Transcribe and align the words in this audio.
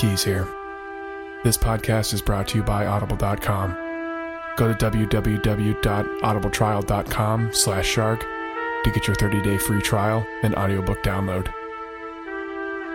Keys 0.00 0.24
here. 0.24 0.48
This 1.44 1.56
podcast 1.58 2.14
is 2.14 2.22
brought 2.22 2.48
to 2.48 2.56
you 2.56 2.62
by 2.62 2.86
Audible.com. 2.86 3.74
Go 4.56 4.72
to 4.72 4.90
www.audibletrial.com 4.90 7.52
slash 7.52 7.86
shark 7.86 8.20
to 8.20 8.90
get 8.92 9.06
your 9.06 9.16
30-day 9.16 9.58
free 9.58 9.82
trial 9.82 10.26
and 10.42 10.54
audiobook 10.54 11.02
download. 11.02 11.52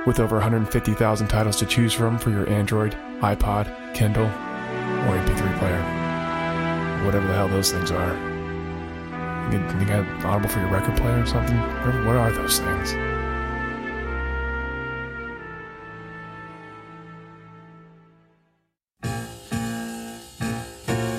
With 0.07 0.19
over 0.19 0.37
150,000 0.37 1.27
titles 1.27 1.57
to 1.57 1.67
choose 1.67 1.93
from 1.93 2.17
for 2.17 2.31
your 2.31 2.49
Android, 2.49 2.97
iPod, 3.19 3.93
Kindle, 3.93 4.25
or 4.25 5.19
MP3 5.19 5.59
player. 5.59 5.83
Whatever 7.05 7.27
the 7.27 7.35
hell 7.35 7.49
those 7.49 7.71
things 7.71 7.91
are. 7.91 8.15
You 9.51 9.59
got, 9.85 10.25
Audible 10.25 10.49
for 10.49 10.59
your 10.59 10.71
record 10.71 10.97
player 10.97 11.21
or 11.21 11.27
something? 11.27 11.55
What, 11.55 12.03
what 12.03 12.15
are 12.15 12.31
those 12.31 12.57
things? 12.57 12.95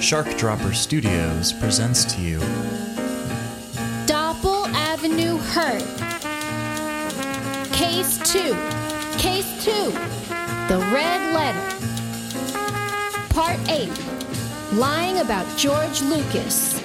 Shark 0.06 0.37
Dropper 0.38 0.73
Studios 0.73 1.52
presents 1.52 2.05
to 2.15 2.20
you 2.20 2.38
Doppel 4.06 4.69
Avenue 4.73 5.37
Hurt. 5.37 5.82
Case 7.73 8.16
2. 8.32 8.55
Case 9.19 9.65
2. 9.65 9.73
The 10.69 10.79
Red 10.95 11.34
Letter. 11.34 11.60
Part 13.30 13.59
8. 13.69 13.91
Lying 14.74 15.19
about 15.19 15.45
George 15.59 16.01
Lucas. 16.02 16.80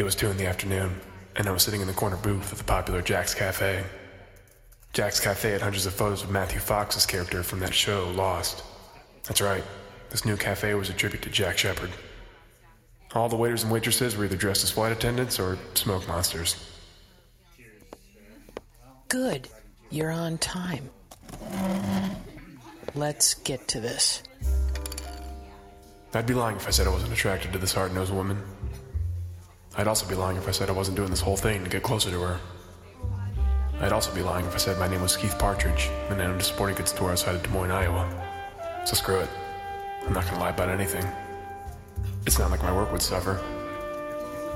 It 0.00 0.04
was 0.04 0.14
two 0.14 0.30
in 0.30 0.38
the 0.38 0.46
afternoon, 0.46 0.98
and 1.36 1.46
I 1.46 1.50
was 1.50 1.62
sitting 1.62 1.82
in 1.82 1.86
the 1.86 1.92
corner 1.92 2.16
booth 2.16 2.52
at 2.52 2.56
the 2.56 2.64
popular 2.64 3.02
Jack's 3.02 3.34
Cafe. 3.34 3.84
Jack's 4.94 5.20
Cafe 5.20 5.50
had 5.50 5.60
hundreds 5.60 5.84
of 5.84 5.92
photos 5.92 6.22
of 6.22 6.30
Matthew 6.30 6.58
Fox's 6.58 7.04
character 7.04 7.42
from 7.42 7.60
that 7.60 7.74
show, 7.74 8.08
Lost. 8.12 8.64
That's 9.24 9.42
right, 9.42 9.62
this 10.08 10.24
new 10.24 10.38
cafe 10.38 10.72
was 10.72 10.88
a 10.88 10.94
tribute 10.94 11.20
to 11.20 11.28
Jack 11.28 11.58
Shephard. 11.58 11.90
All 13.14 13.28
the 13.28 13.36
waiters 13.36 13.62
and 13.62 13.70
waitresses 13.70 14.16
were 14.16 14.24
either 14.24 14.38
dressed 14.38 14.64
as 14.64 14.70
flight 14.70 14.90
attendants 14.90 15.38
or 15.38 15.58
smoke 15.74 16.08
monsters. 16.08 16.56
Good. 19.08 19.48
You're 19.90 20.12
on 20.12 20.38
time. 20.38 20.88
Let's 22.94 23.34
get 23.34 23.68
to 23.68 23.80
this. 23.80 24.22
I'd 26.14 26.26
be 26.26 26.32
lying 26.32 26.56
if 26.56 26.66
I 26.66 26.70
said 26.70 26.86
I 26.86 26.90
wasn't 26.90 27.12
attracted 27.12 27.52
to 27.52 27.58
this 27.58 27.74
hard 27.74 27.92
nosed 27.92 28.14
woman. 28.14 28.42
I'd 29.80 29.88
also 29.88 30.06
be 30.06 30.14
lying 30.14 30.36
if 30.36 30.46
I 30.46 30.50
said 30.50 30.68
I 30.68 30.72
wasn't 30.72 30.98
doing 30.98 31.08
this 31.08 31.22
whole 31.22 31.38
thing 31.38 31.64
to 31.64 31.70
get 31.70 31.82
closer 31.82 32.10
to 32.10 32.20
her. 32.20 32.40
I'd 33.80 33.92
also 33.92 34.14
be 34.14 34.20
lying 34.20 34.44
if 34.44 34.54
I 34.54 34.58
said 34.58 34.78
my 34.78 34.86
name 34.86 35.00
was 35.00 35.16
Keith 35.16 35.38
Partridge 35.38 35.88
and 36.10 36.20
I 36.20 36.26
owned 36.26 36.38
a 36.38 36.44
sporting 36.44 36.76
goods 36.76 36.90
store 36.90 37.12
outside 37.12 37.34
of 37.34 37.42
Des 37.42 37.48
Moines, 37.48 37.70
Iowa. 37.70 38.04
So 38.84 38.94
screw 38.94 39.20
it. 39.20 39.30
I'm 40.06 40.12
not 40.12 40.26
gonna 40.26 40.38
lie 40.38 40.50
about 40.50 40.68
anything. 40.68 41.06
It's 42.26 42.38
not 42.38 42.50
like 42.50 42.62
my 42.62 42.76
work 42.76 42.92
would 42.92 43.00
suffer. 43.00 43.40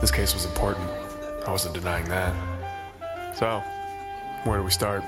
This 0.02 0.11
case 0.11 0.34
was 0.34 0.45
important. 0.45 0.86
I 1.47 1.50
wasn't 1.50 1.72
denying 1.75 2.06
that. 2.11 2.34
So, 3.34 3.61
where 4.45 4.58
do 4.58 4.62
we 4.62 4.70
start? 4.70 5.02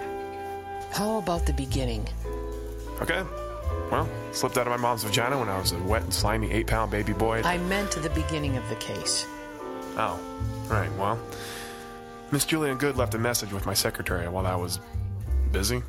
How 0.93 1.19
about 1.19 1.45
the 1.45 1.53
beginning? 1.53 2.09
Okay. 3.03 3.23
Well, 3.93 4.09
slipped 4.33 4.57
out 4.57 4.67
of 4.67 4.71
my 4.71 4.79
mom's 4.79 5.05
vagina 5.05 5.39
when 5.39 5.51
I 5.51 5.59
was 5.59 5.73
a 5.73 5.79
wet 5.81 6.05
and 6.05 6.15
slimy 6.15 6.51
eight 6.53 6.69
pound 6.69 6.91
baby 6.91 7.13
boy. 7.13 7.43
I 7.45 7.59
meant 7.59 7.91
the 7.91 8.09
beginning 8.09 8.57
of 8.57 8.67
the 8.71 8.77
case. 8.77 9.27
Oh, 9.97 10.21
right. 10.69 10.93
Well, 10.97 11.19
Miss 12.31 12.45
Julianne 12.45 12.79
Goode 12.79 12.97
left 12.97 13.15
a 13.15 13.19
message 13.19 13.53
with 13.53 13.67
my 13.67 13.75
secretary 13.75 14.29
while 14.29 14.47
I 14.47 14.55
was 14.55 14.81
busy. 15.53 15.83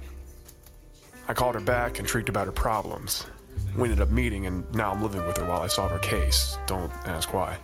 I 1.27 1.33
called 1.33 1.55
her 1.55 1.61
back 1.61 1.99
and 1.99 2.07
shrieked 2.07 2.29
about 2.29 2.45
her 2.45 2.53
problems. 2.53 3.25
We 3.75 3.83
ended 3.83 4.01
up 4.01 4.09
meeting, 4.09 4.45
and 4.45 4.63
now 4.73 4.91
I'm 4.91 5.03
living 5.03 5.25
with 5.27 5.37
her 5.37 5.45
while 5.45 5.61
I 5.61 5.67
solve 5.67 5.91
her 5.91 5.99
case. 5.99 6.57
Don't 6.67 6.91
ask 7.05 7.33
why. 7.33 7.57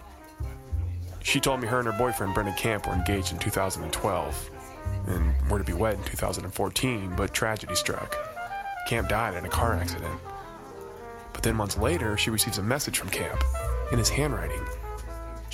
She 1.22 1.40
told 1.40 1.62
me 1.62 1.68
her 1.68 1.80
and 1.80 1.88
her 1.88 1.98
boyfriend, 1.98 2.34
Brendan 2.34 2.56
Camp, 2.56 2.88
were 2.88 2.94
engaged 2.94 3.32
in 3.32 3.40
2012 3.40 4.50
and 5.08 5.50
were 5.50 5.59
to 5.59 5.64
be 5.64 5.72
wed 5.74 5.96
in 5.96 6.03
2014, 6.03 7.14
but 7.16 7.34
tragedy 7.34 7.76
struck. 7.76 8.16
Camp 8.88 9.08
died 9.08 9.36
in 9.36 9.46
a 9.46 9.50
car 9.50 9.76
accident. 9.76 10.20
But 11.32 11.42
then 11.42 11.56
months 11.56 11.78
later, 11.78 12.18
she 12.18 12.30
receives 12.30 12.58
a 12.58 12.64
message 12.64 12.98
from 12.98 13.09
Camp 13.09 13.42
in 13.94 13.98
his 13.98 14.09
handwriting. 14.09 14.62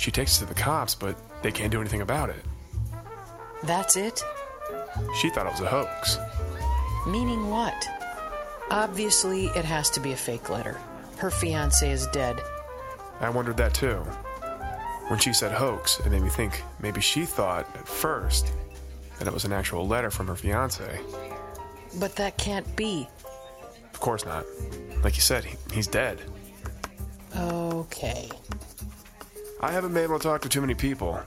She 0.00 0.10
takes 0.10 0.38
it 0.38 0.46
to 0.46 0.54
the 0.54 0.58
cops, 0.58 0.94
but 0.94 1.14
they 1.42 1.52
can't 1.52 1.70
do 1.70 1.78
anything 1.78 2.00
about 2.00 2.30
it. 2.30 2.42
That's 3.64 3.96
it? 3.96 4.24
She 5.20 5.28
thought 5.28 5.44
it 5.44 5.52
was 5.52 5.60
a 5.60 5.66
hoax. 5.66 6.16
Meaning 7.06 7.50
what? 7.50 7.86
Obviously, 8.70 9.48
it 9.48 9.66
has 9.66 9.90
to 9.90 10.00
be 10.00 10.12
a 10.12 10.16
fake 10.16 10.48
letter. 10.48 10.80
Her 11.18 11.30
fiance 11.30 11.86
is 11.86 12.06
dead. 12.06 12.40
I 13.20 13.28
wondered 13.28 13.58
that 13.58 13.74
too. 13.74 13.96
When 15.08 15.18
she 15.18 15.34
said 15.34 15.52
hoax, 15.52 16.00
it 16.00 16.08
made 16.08 16.22
me 16.22 16.30
think 16.30 16.62
maybe 16.80 17.02
she 17.02 17.26
thought 17.26 17.68
at 17.76 17.86
first 17.86 18.54
that 19.18 19.28
it 19.28 19.34
was 19.34 19.44
an 19.44 19.52
actual 19.52 19.86
letter 19.86 20.10
from 20.10 20.28
her 20.28 20.34
fiance. 20.34 20.98
But 21.98 22.16
that 22.16 22.38
can't 22.38 22.74
be. 22.74 23.06
Of 23.92 24.00
course 24.00 24.24
not. 24.24 24.46
Like 25.04 25.16
you 25.16 25.22
said, 25.22 25.44
he, 25.44 25.58
he's 25.74 25.86
dead. 25.86 26.22
Okay. 27.36 28.30
I 29.62 29.72
haven't 29.72 29.92
been 29.92 30.04
able 30.04 30.18
to 30.18 30.22
talk 30.22 30.40
to 30.42 30.48
too 30.48 30.62
many 30.62 30.74
people. 30.74 31.20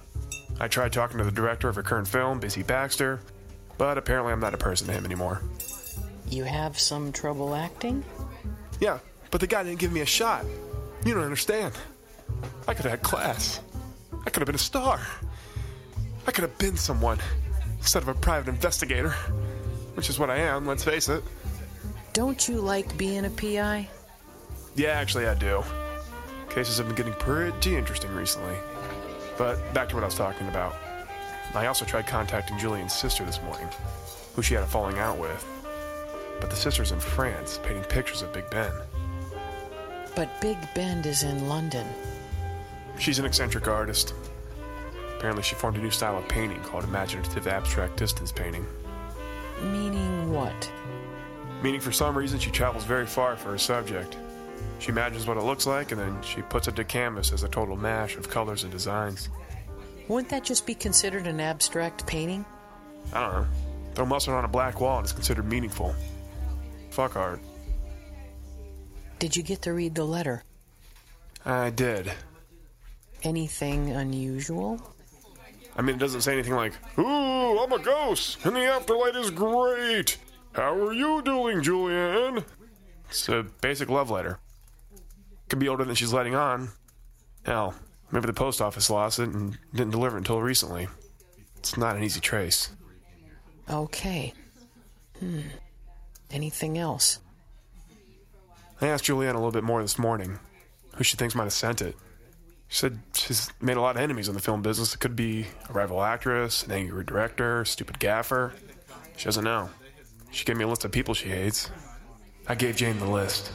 I 0.60 0.68
tried 0.68 0.92
talking 0.92 1.20
to 1.20 1.24
the 1.24 1.32
director 1.32 1.70
of 1.70 1.76
her 1.76 1.84
current 1.84 2.08
film, 2.08 2.40
Busy 2.40 2.64
Baxter, 2.64 3.20
but 3.78 3.98
apparently 3.98 4.34
I'm 4.34 4.40
not 4.40 4.56
a 4.56 4.58
person 4.58 4.88
to 4.88 4.94
him 4.94 5.06
anymore. 5.06 5.42
You 6.30 6.44
have 6.44 6.80
some 6.80 7.12
trouble 7.12 7.54
acting? 7.54 8.04
Yeah, 8.80 9.00
but 9.30 9.40
the 9.40 9.46
guy 9.48 9.64
didn't 9.64 9.80
give 9.80 9.92
me 9.92 10.02
a 10.02 10.06
shot. 10.06 10.46
You 11.06 11.14
don't 11.14 11.24
understand. 11.24 11.74
I 12.68 12.74
could 12.74 12.86
have 12.86 12.92
had 12.92 13.04
class. 13.04 13.62
I 14.26 14.30
could 14.32 14.42
have 14.42 14.48
been 14.48 14.56
a 14.56 14.60
star. 14.60 15.00
I 16.26 16.32
could 16.32 16.44
have 16.44 16.58
been 16.58 16.78
someone 16.78 17.20
instead 17.78 18.02
of 18.02 18.10
a 18.10 18.16
private 18.16 18.50
investigator, 18.50 19.12
which 19.94 20.10
is 20.10 20.18
what 20.18 20.32
I 20.32 20.38
am, 20.38 20.66
let's 20.66 20.84
face 20.84 21.08
it. 21.08 21.24
Don't 22.14 22.48
you 22.48 22.62
like 22.62 22.98
being 22.98 23.26
a 23.26 23.30
PI? 23.30 23.88
Yeah, 24.76 24.90
actually, 24.90 25.28
I 25.28 25.36
do. 25.36 25.64
Cases 26.54 26.78
have 26.78 26.86
been 26.86 26.96
getting 26.96 27.14
pretty 27.14 27.76
interesting 27.76 28.14
recently. 28.14 28.56
But 29.40 29.74
back 29.74 29.90
to 29.90 29.96
what 29.96 30.04
I 30.04 30.06
was 30.06 30.14
talking 30.14 30.48
about. 30.50 30.76
I 31.56 31.66
also 31.66 31.84
tried 31.84 32.06
contacting 32.06 32.60
Julianne's 32.60 32.94
sister 32.94 33.26
this 33.26 33.42
morning, 33.42 33.68
who 34.36 34.44
she 34.44 34.54
had 34.54 34.62
a 34.62 34.68
falling 34.68 35.00
out 35.00 35.18
with. 35.18 35.44
But 36.40 36.52
the 36.52 36.56
sister's 36.56 36.92
in 36.92 37.00
France, 37.00 37.60
painting 37.64 37.84
pictures 37.86 38.22
of 38.22 38.32
Big 38.34 38.48
Ben. 38.52 38.72
But 40.16 40.30
Big 40.42 40.58
Ben 40.76 41.00
is 41.06 41.24
in 41.24 41.50
London. 41.50 41.88
She's 43.00 43.18
an 43.18 43.26
eccentric 43.26 43.68
artist. 43.68 44.14
Apparently, 45.18 45.42
she 45.42 45.56
formed 45.56 45.78
a 45.78 45.82
new 45.82 45.90
style 45.90 46.20
of 46.20 46.28
painting 46.28 46.62
called 46.62 46.84
imaginative 46.84 47.48
abstract 47.48 47.98
distance 47.98 48.32
painting. 48.32 48.68
Meaning 49.64 50.32
what? 50.32 50.72
Meaning, 51.64 51.82
for 51.82 51.92
some 51.92 52.16
reason, 52.16 52.38
she 52.38 52.52
travels 52.52 52.84
very 52.84 53.08
far 53.08 53.36
for 53.36 53.50
her 53.50 53.58
subject. 53.58 54.18
She 54.80 54.90
imagines 54.90 55.26
what 55.26 55.38
it 55.38 55.44
looks 55.44 55.66
like, 55.66 55.92
and 55.92 56.00
then 56.02 56.22
she 56.22 56.42
puts 56.42 56.68
it 56.68 56.76
to 56.76 56.84
canvas 56.84 57.32
as 57.32 57.44
a 57.44 57.48
total 57.48 57.78
mash 57.78 58.18
of 58.18 58.30
colors 58.30 58.64
and 58.64 58.72
designs. 58.72 59.30
Wouldn't 60.08 60.30
that 60.30 60.44
just 60.44 60.66
be 60.66 60.76
considered 60.76 61.28
an 61.28 61.40
abstract 61.40 62.06
painting? 62.06 62.46
I 63.14 63.22
don't 63.22 63.34
know. 63.34 63.48
Throw 63.96 64.06
mustard 64.06 64.34
on 64.34 64.44
a 64.44 64.50
black 64.50 64.82
wall 64.82 64.98
and 64.98 65.06
it's 65.06 65.14
considered 65.14 65.46
meaningful. 65.46 65.96
Fuck 66.90 67.16
art. 67.16 67.40
Did 69.20 69.36
you 69.36 69.44
get 69.44 69.62
to 69.62 69.74
read 69.74 69.96
the 69.96 70.04
letter? 70.04 70.44
I 71.46 71.70
did. 71.70 72.12
Anything 73.24 73.92
unusual? 73.92 74.82
I 75.78 75.82
mean, 75.82 75.96
it 75.96 76.00
doesn't 76.00 76.22
say 76.22 76.34
anything 76.34 76.56
like, 76.56 76.74
Ooh, 77.00 77.60
I'm 77.60 77.72
a 77.72 77.80
ghost, 77.80 78.46
and 78.46 78.56
the 78.56 78.66
afterlife 78.66 79.16
is 79.16 79.32
great. 79.32 80.18
How 80.54 80.76
are 80.76 80.94
you 80.94 81.22
doing, 81.22 81.62
Julianne? 81.62 82.44
It's 83.10 83.30
a 83.30 83.46
basic 83.62 83.90
love 83.90 84.12
letter. 84.12 84.40
Could 85.54 85.60
be 85.60 85.70
older 85.70 85.86
than 85.86 85.94
she's 85.94 86.12
letting 86.12 86.34
on. 86.34 86.70
Hell, 87.46 87.76
maybe 88.12 88.26
the 88.26 88.34
post 88.34 88.60
office 88.60 88.90
lost 88.90 89.20
it 89.20 89.30
and 89.30 89.56
didn't 89.72 89.92
deliver 89.92 90.18
it 90.18 90.22
until 90.22 90.42
recently. 90.42 90.88
It's 91.58 91.78
not 91.78 91.96
an 91.96 92.04
easy 92.04 92.20
trace. 92.20 92.72
Okay. 93.70 94.34
Hmm. 95.20 95.42
Anything 96.32 96.80
else? 96.80 97.20
I 98.82 98.88
asked 98.88 99.06
Julianne 99.06 99.36
a 99.36 99.38
little 99.38 99.52
bit 99.52 99.64
more 99.64 99.84
this 99.84 100.00
morning, 100.00 100.40
who 100.96 101.04
she 101.04 101.18
thinks 101.18 101.36
might 101.36 101.44
have 101.44 101.54
sent 101.54 101.84
it. 101.84 101.96
She 102.68 102.80
said 102.80 102.98
she's 103.14 103.52
made 103.62 103.78
a 103.78 103.82
lot 103.82 103.96
of 103.96 104.02
enemies 104.02 104.30
in 104.30 104.34
the 104.34 104.42
film 104.42 104.64
business. 104.64 104.96
It 104.96 105.02
could 105.02 105.16
be 105.16 105.46
a 105.70 105.74
rival 105.74 106.02
actress, 106.02 106.64
an 106.64 106.72
angry 106.72 107.04
director, 107.04 107.64
stupid 107.64 108.00
gaffer. 108.00 108.54
She 109.18 109.26
doesn't 109.26 109.44
know. 109.44 109.70
She 110.32 110.46
gave 110.46 110.58
me 110.58 110.64
a 110.64 110.68
list 110.68 110.84
of 110.84 110.92
people 110.92 111.14
she 111.14 111.30
hates. 111.30 111.70
I 112.48 112.56
gave 112.56 112.76
Jane 112.76 112.98
the 112.98 113.06
list. 113.06 113.52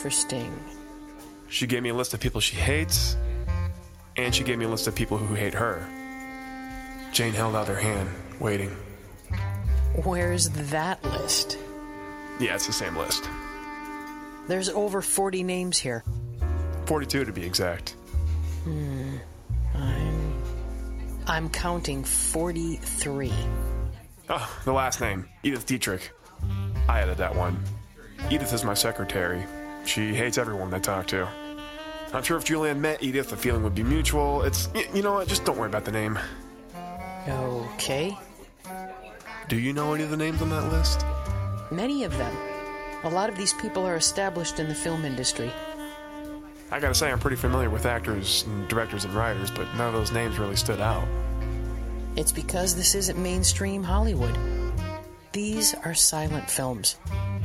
Interesting. 0.00 0.58
She 1.50 1.66
gave 1.66 1.82
me 1.82 1.90
a 1.90 1.94
list 1.94 2.14
of 2.14 2.20
people 2.20 2.40
she 2.40 2.56
hates, 2.56 3.18
and 4.16 4.34
she 4.34 4.44
gave 4.44 4.56
me 4.56 4.64
a 4.64 4.68
list 4.68 4.86
of 4.86 4.94
people 4.94 5.18
who 5.18 5.34
hate 5.34 5.52
her. 5.52 5.86
Jane 7.12 7.34
held 7.34 7.54
out 7.54 7.68
her 7.68 7.76
hand, 7.76 8.08
waiting. 8.40 8.74
Where's 10.02 10.48
that 10.70 11.04
list? 11.04 11.58
Yeah, 12.40 12.54
it's 12.54 12.66
the 12.66 12.72
same 12.72 12.96
list. 12.96 13.28
There's 14.48 14.70
over 14.70 15.02
40 15.02 15.42
names 15.42 15.76
here. 15.76 16.02
42 16.86 17.26
to 17.26 17.32
be 17.34 17.44
exact. 17.44 17.90
Hmm. 18.64 19.16
I'm. 19.74 20.42
I'm 21.26 21.50
counting 21.50 22.04
43. 22.04 23.30
Oh, 24.30 24.60
the 24.64 24.72
last 24.72 25.02
name 25.02 25.28
Edith 25.42 25.66
Dietrich. 25.66 26.10
I 26.88 27.00
added 27.00 27.18
that 27.18 27.36
one. 27.36 27.62
Edith 28.30 28.54
is 28.54 28.64
my 28.64 28.72
secretary. 28.72 29.44
She 29.90 30.14
hates 30.14 30.38
everyone 30.38 30.70
they 30.70 30.78
talk 30.78 31.08
to. 31.08 31.28
Not 32.12 32.24
sure 32.24 32.36
if 32.38 32.44
Julianne 32.44 32.78
met 32.78 33.02
Edith, 33.02 33.30
the 33.30 33.36
feeling 33.36 33.64
would 33.64 33.74
be 33.74 33.82
mutual. 33.82 34.42
It's, 34.42 34.68
y- 34.72 34.86
you 34.94 35.02
know 35.02 35.14
what, 35.14 35.26
just 35.26 35.44
don't 35.44 35.58
worry 35.58 35.68
about 35.68 35.84
the 35.84 35.90
name. 35.90 36.16
Okay. 37.26 38.16
Do 39.48 39.56
you 39.58 39.72
know 39.72 39.92
any 39.92 40.04
of 40.04 40.10
the 40.10 40.16
names 40.16 40.40
on 40.42 40.50
that 40.50 40.70
list? 40.70 41.04
Many 41.72 42.04
of 42.04 42.16
them. 42.16 42.32
A 43.02 43.10
lot 43.10 43.28
of 43.30 43.36
these 43.36 43.52
people 43.54 43.84
are 43.84 43.96
established 43.96 44.60
in 44.60 44.68
the 44.68 44.76
film 44.76 45.04
industry. 45.04 45.50
I 46.70 46.78
gotta 46.78 46.94
say, 46.94 47.10
I'm 47.10 47.18
pretty 47.18 47.36
familiar 47.36 47.68
with 47.68 47.84
actors 47.84 48.44
and 48.46 48.68
directors 48.68 49.04
and 49.04 49.12
writers, 49.12 49.50
but 49.50 49.66
none 49.74 49.88
of 49.88 49.94
those 49.94 50.12
names 50.12 50.38
really 50.38 50.54
stood 50.54 50.80
out. 50.80 51.08
It's 52.14 52.30
because 52.30 52.76
this 52.76 52.94
isn't 52.94 53.20
mainstream 53.20 53.82
Hollywood. 53.82 54.38
These 55.32 55.74
are 55.84 55.94
silent 55.94 56.48
films. 56.48 56.94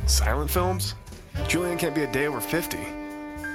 Silent 0.06 0.48
films? 0.48 0.94
Julianne 1.44 1.78
can't 1.78 1.94
be 1.94 2.02
a 2.02 2.12
day 2.12 2.26
over 2.26 2.40
50. 2.40 2.78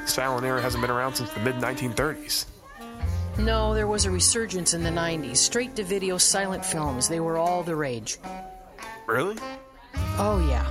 Silent 0.06 0.46
era 0.46 0.62
hasn't 0.62 0.82
been 0.82 0.92
around 0.92 1.16
since 1.16 1.32
the 1.32 1.40
mid 1.42 1.56
1930s. 1.56 2.46
No, 3.38 3.74
there 3.74 3.88
was 3.88 4.06
a 4.06 4.12
resurgence 4.12 4.74
in 4.74 4.84
the 4.84 4.90
90s. 4.90 5.38
Straight 5.38 5.76
to 5.76 5.84
video 5.84 6.18
silent 6.18 6.66
films, 6.66 7.08
they 7.08 7.20
were 7.20 7.38
all 7.38 7.64
the 7.64 7.76
rage. 7.76 8.18
Really? 9.08 9.38
Oh, 10.18 10.46
yeah. 10.50 10.66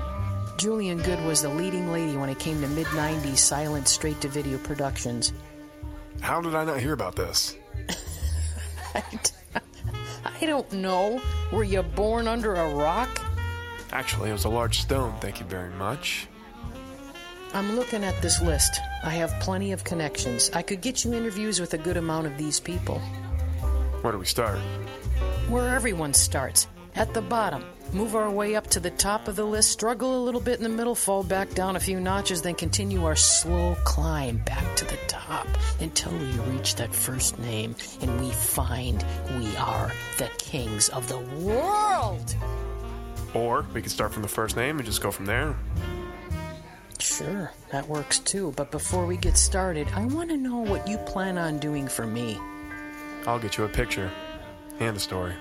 Julianne 0.57 1.03
Goode 1.05 1.25
was 1.25 1.43
the 1.43 1.49
leading 1.49 1.91
lady 1.91 2.17
when 2.17 2.29
it 2.29 2.39
came 2.39 2.61
to 2.61 2.69
mid 2.69 2.87
90s 2.89 3.39
silent 3.39 3.89
straight 3.89 4.21
to 4.21 4.29
video 4.29 4.59
productions. 4.59 5.33
How 6.21 6.41
did 6.41 6.55
I 6.55 6.65
not 6.65 6.81
hear 6.81 6.93
about 6.93 7.17
this? 7.17 7.57
I 8.95 10.47
don't 10.47 10.71
know. 10.73 11.21
Were 11.51 11.65
you 11.65 11.83
born 11.83 12.29
under 12.29 12.55
a 12.55 12.75
rock? 12.75 13.09
Actually, 13.93 14.31
it 14.31 14.35
was 14.35 14.45
a 14.45 14.51
large 14.51 14.81
stone, 14.81 15.15
thank 15.21 15.41
you 15.41 15.47
very 15.47 15.71
much. 15.71 16.29
I'm 17.53 17.75
looking 17.75 18.05
at 18.05 18.23
this 18.23 18.41
list. 18.41 18.81
I 19.03 19.11
have 19.11 19.33
plenty 19.41 19.73
of 19.73 19.83
connections. 19.83 20.51
I 20.55 20.63
could 20.63 20.81
get 20.81 21.05
you 21.05 21.15
interviews 21.15 21.61
with 21.61 21.75
a 21.75 21.79
good 21.79 21.97
amount 21.97 22.27
of 22.27 22.39
these 22.39 22.61
people. 22.61 23.01
Where 24.03 24.13
do 24.13 24.19
we 24.19 24.25
start? 24.25 24.59
Where 25.49 25.75
everyone 25.75 26.15
starts. 26.15 26.69
At 26.95 27.13
the 27.13 27.23
bottom. 27.23 27.65
Move 27.93 28.15
our 28.15 28.31
way 28.31 28.55
up 28.55 28.69
to 28.69 28.79
the 28.79 28.91
top 28.91 29.27
of 29.27 29.35
the 29.35 29.45
list, 29.45 29.73
struggle 29.73 30.17
a 30.17 30.23
little 30.23 30.41
bit 30.41 30.59
in 30.59 30.63
the 30.63 30.69
middle, 30.69 30.95
fall 30.95 31.25
back 31.25 31.51
down 31.55 31.75
a 31.75 31.81
few 31.81 31.99
notches, 31.99 32.41
then 32.41 32.55
continue 32.55 33.05
our 33.05 33.17
slow 33.17 33.75
climb 33.83 34.37
back 34.39 34.77
to 34.77 34.85
the 34.85 34.99
top 35.09 35.49
until 35.81 36.13
we 36.13 36.31
reach 36.53 36.77
that 36.77 36.95
first 36.95 37.37
name 37.41 37.75
and 38.01 38.21
we 38.21 38.31
find 38.31 39.05
we 39.39 39.57
are 39.57 39.91
the 40.19 40.31
kings 40.39 40.89
of 40.91 41.09
the 41.09 41.19
world. 41.19 42.37
Or 43.35 43.67
we 43.75 43.83
could 43.83 43.91
start 43.91 44.13
from 44.13 44.23
the 44.23 44.29
first 44.29 44.57
name 44.57 44.79
and 44.79 44.87
just 44.87 45.03
go 45.03 45.11
from 45.11 45.27
there. 45.27 45.57
Sure, 47.21 47.53
that 47.71 47.87
works 47.87 48.19
too. 48.19 48.55
But 48.57 48.71
before 48.71 49.05
we 49.05 49.19
get 49.19 49.37
started, 49.37 49.87
I 49.95 50.07
want 50.07 50.31
to 50.31 50.39
know 50.39 50.57
what 50.57 50.89
you 50.89 50.97
plan 50.97 51.37
on 51.37 51.59
doing 51.59 51.87
for 51.87 52.07
me. 52.07 52.39
I'll 53.27 53.39
get 53.39 53.59
you 53.59 53.65
a 53.65 53.69
picture 53.69 54.11
and 54.79 54.97
a 54.97 55.01
story. 55.01 55.35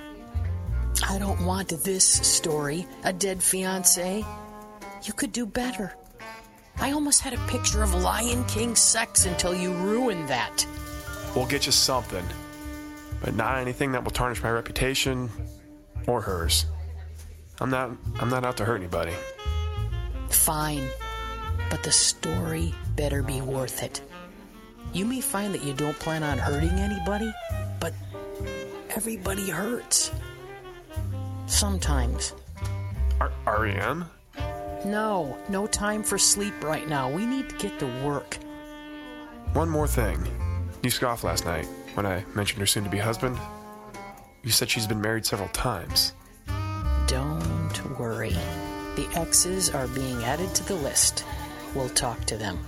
I 1.07 1.17
don't 1.17 1.45
want 1.45 1.69
this 1.69 2.05
story, 2.05 2.85
a 3.05 3.13
dead 3.13 3.41
fiance. 3.41 4.25
You 5.03 5.13
could 5.13 5.31
do 5.31 5.45
better. 5.45 5.95
I 6.81 6.91
almost 6.91 7.21
had 7.21 7.33
a 7.33 7.47
picture 7.47 7.81
of 7.81 7.93
Lion 7.93 8.43
King 8.45 8.75
sex 8.75 9.25
until 9.25 9.55
you 9.55 9.71
ruined 9.71 10.27
that. 10.27 10.65
We'll 11.33 11.45
get 11.45 11.65
you 11.65 11.71
something, 11.71 12.25
but 13.23 13.35
not 13.35 13.57
anything 13.57 13.93
that 13.93 14.03
will 14.03 14.11
tarnish 14.11 14.43
my 14.43 14.51
reputation 14.51 15.29
or 16.07 16.19
hers. 16.19 16.65
I'm 17.61 17.69
not 17.69 17.91
I'm 18.19 18.29
not 18.29 18.43
out 18.43 18.57
to 18.57 18.65
hurt 18.65 18.75
anybody. 18.75 19.13
Fine, 20.29 20.87
but 21.69 21.83
the 21.83 21.91
story 21.91 22.73
better 22.95 23.21
be 23.23 23.41
worth 23.41 23.83
it. 23.83 24.01
You 24.93 25.05
may 25.05 25.21
find 25.21 25.53
that 25.53 25.63
you 25.63 25.73
don't 25.73 25.97
plan 25.99 26.23
on 26.23 26.37
hurting 26.37 26.71
anybody, 26.71 27.31
but 27.79 27.93
everybody 28.89 29.49
hurts. 29.49 30.11
Sometimes. 31.45 32.33
R- 33.19 33.31
REM? 33.45 34.05
No, 34.85 35.37
no 35.49 35.67
time 35.67 36.03
for 36.03 36.17
sleep 36.17 36.63
right 36.63 36.87
now. 36.87 37.09
We 37.11 37.25
need 37.25 37.49
to 37.49 37.55
get 37.57 37.79
to 37.79 37.85
work. 38.03 38.37
One 39.53 39.69
more 39.69 39.87
thing. 39.87 40.25
You 40.81 40.89
scoffed 40.89 41.23
last 41.23 41.45
night 41.45 41.67
when 41.95 42.05
I 42.05 42.23
mentioned 42.33 42.61
her 42.61 42.65
soon 42.65 42.83
to 42.85 42.89
be 42.89 42.97
husband. 42.97 43.37
You 44.43 44.51
said 44.51 44.69
she's 44.69 44.87
been 44.87 45.01
married 45.01 45.25
several 45.25 45.49
times. 45.49 46.13
Don't 47.07 47.99
worry. 47.99 48.35
The 48.95 49.07
X's 49.15 49.69
are 49.69 49.87
being 49.87 50.23
added 50.23 50.53
to 50.55 50.63
the 50.63 50.75
list. 50.75 51.25
We'll 51.75 51.89
talk 51.89 52.25
to 52.25 52.37
them. 52.37 52.59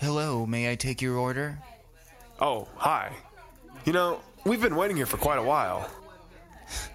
Hello, 0.00 0.44
may 0.46 0.70
I 0.70 0.74
take 0.74 1.00
your 1.00 1.16
order? 1.16 1.58
Oh, 2.40 2.68
hi. 2.76 3.12
You 3.84 3.92
know, 3.92 4.20
we've 4.44 4.60
been 4.60 4.76
waiting 4.76 4.96
here 4.96 5.06
for 5.06 5.16
quite 5.16 5.38
a 5.38 5.42
while. 5.42 5.88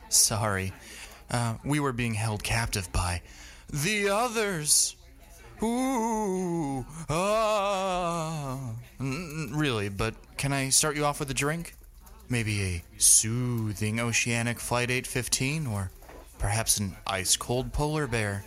Sorry. 0.10 0.74
Uh, 1.30 1.56
we 1.64 1.80
were 1.80 1.94
being 1.94 2.14
held 2.14 2.44
captive 2.44 2.92
by 2.92 3.22
the 3.72 4.10
others. 4.10 4.96
Ooh, 5.64 6.86
ah. 7.10 8.60
Mm, 9.00 9.52
Really, 9.56 9.90
but 9.90 10.14
can 10.38 10.52
I 10.54 10.70
start 10.70 10.96
you 10.96 11.06
off 11.06 11.20
with 11.20 11.30
a 11.32 11.36
drink? 11.36 11.76
Maybe 12.30 12.62
a 12.62 12.84
soothing 12.98 14.00
oceanic 14.00 14.60
flight 14.60 14.90
815 14.90 15.68
or 15.68 15.92
perhaps 16.40 16.78
an 16.78 16.96
ice 17.08 17.36
cold 17.38 17.72
polar 17.74 18.08
bear. 18.08 18.44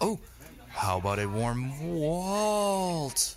Oh, 0.00 0.18
how 0.68 0.98
about 0.98 1.18
a 1.18 1.26
warm 1.26 1.98
Walt? 1.98 3.36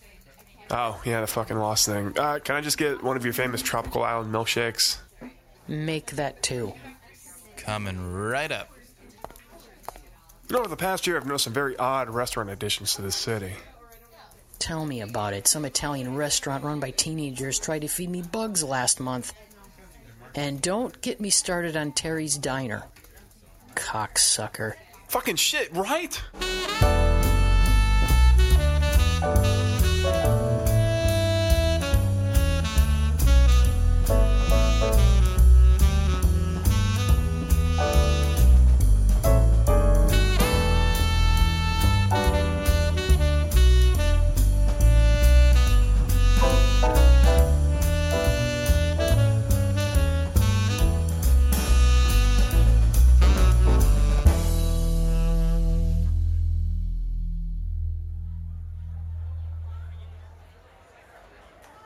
Oh, 0.72 1.02
yeah, 1.06 1.22
the 1.22 1.28
fucking 1.28 1.58
lost 1.58 1.86
thing. 1.86 2.18
Uh, 2.18 2.40
can 2.44 2.56
I 2.56 2.62
just 2.62 2.78
get 2.78 3.02
one 3.04 3.18
of 3.18 3.24
your 3.24 3.34
famous 3.34 3.62
tropical 3.62 4.04
island 4.04 4.34
milkshakes? 4.34 4.98
Make 5.68 6.12
that 6.12 6.44
two. 6.44 6.74
Coming 7.58 8.14
right 8.14 8.52
up. 8.52 8.70
You 10.48 10.56
know, 10.56 10.60
over 10.60 10.70
the 10.70 10.76
past 10.76 11.06
year, 11.08 11.18
I've 11.18 11.26
noticed 11.26 11.46
some 11.46 11.54
very 11.54 11.78
odd 11.78 12.10
restaurant 12.10 12.50
additions 12.50 12.96
to 12.96 13.02
this 13.02 13.16
city. 13.16 13.54
Tell 14.58 14.86
me 14.86 15.02
about 15.02 15.34
it. 15.34 15.48
Some 15.48 15.64
Italian 15.64 16.16
restaurant 16.16 16.64
run 16.64 16.80
by 16.80 16.92
teenagers 16.92 17.60
tried 17.60 17.80
to 17.80 17.88
feed 17.88 18.10
me 18.10 18.22
bugs 18.22 18.64
last 18.64 19.00
month. 19.00 19.32
And 20.36 20.62
don't 20.62 21.00
get 21.02 21.20
me 21.20 21.30
started 21.30 21.78
on 21.78 21.92
Terry's 21.92 22.38
Diner. 22.38 22.84
Cocksucker. 23.76 24.74
Fucking 25.08 25.38
shit, 25.38 25.74
right? 25.76 26.22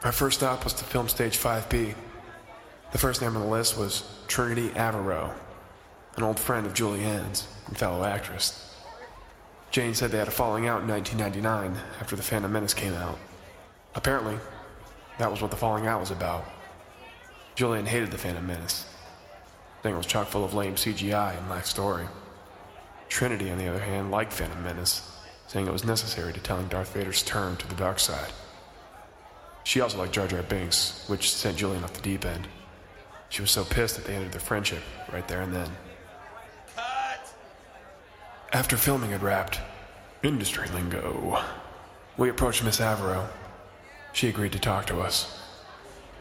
My 0.03 0.11
first 0.11 0.39
stop 0.39 0.65
was 0.65 0.73
to 0.73 0.83
film 0.83 1.07
stage 1.07 1.37
5B. 1.37 1.95
The 2.91 2.97
first 2.97 3.21
name 3.21 3.37
on 3.37 3.41
the 3.41 3.47
list 3.47 3.77
was 3.77 4.03
Trinity 4.27 4.69
Averill, 4.75 5.33
an 6.17 6.23
old 6.23 6.37
friend 6.37 6.67
of 6.67 6.73
Julianne's 6.73 7.47
and 7.67 7.77
fellow 7.77 8.03
actress. 8.03 8.75
Jane 9.71 9.93
said 9.93 10.11
they 10.11 10.17
had 10.17 10.27
a 10.27 10.31
falling 10.31 10.67
out 10.67 10.81
in 10.81 10.89
1999 10.89 11.81
after 12.01 12.17
The 12.17 12.21
Phantom 12.21 12.51
Menace 12.51 12.73
came 12.73 12.93
out. 12.93 13.17
Apparently, 13.95 14.37
that 15.19 15.31
was 15.31 15.41
what 15.41 15.51
the 15.51 15.57
falling 15.57 15.87
out 15.87 16.01
was 16.01 16.11
about. 16.11 16.43
Julianne 17.55 17.87
hated 17.87 18.11
The 18.11 18.17
Phantom 18.17 18.45
Menace. 18.45 18.85
The 19.77 19.83
thing 19.83 19.95
was 19.95 20.05
chock 20.05 20.27
full 20.27 20.43
of 20.43 20.53
lame 20.53 20.75
CGI 20.75 21.37
and 21.37 21.49
lacked 21.49 21.67
story. 21.67 22.07
Trinity, 23.07 23.49
on 23.49 23.57
the 23.57 23.69
other 23.69 23.79
hand, 23.79 24.11
liked 24.11 24.33
Phantom 24.33 24.61
Menace, 24.63 25.09
saying 25.47 25.65
it 25.65 25.73
was 25.73 25.85
necessary 25.85 26.33
to 26.33 26.41
telling 26.41 26.67
Darth 26.67 26.93
Vader's 26.93 27.23
turn 27.23 27.55
to 27.55 27.67
the 27.67 27.75
dark 27.75 27.99
side. 27.99 28.33
She 29.63 29.81
also 29.81 29.97
liked 29.97 30.13
Jar 30.13 30.27
Jar 30.27 30.43
Binks, 30.43 31.05
which 31.07 31.33
sent 31.33 31.57
Julianne 31.57 31.83
off 31.83 31.93
the 31.93 32.01
deep 32.01 32.25
end. 32.25 32.47
She 33.29 33.41
was 33.41 33.51
so 33.51 33.63
pissed 33.63 33.95
that 33.95 34.05
they 34.05 34.15
ended 34.15 34.31
their 34.31 34.39
friendship 34.39 34.83
right 35.11 35.27
there 35.27 35.41
and 35.41 35.53
then. 35.53 35.69
After 38.51 38.77
filming 38.77 39.09
had 39.09 39.23
wrapped, 39.23 39.59
industry 40.21 40.67
lingo, 40.69 41.41
we 42.17 42.29
approached 42.29 42.63
Miss 42.63 42.79
Averill. 42.79 43.27
She 44.11 44.27
agreed 44.27 44.51
to 44.51 44.59
talk 44.59 44.85
to 44.87 44.99
us. 44.99 45.39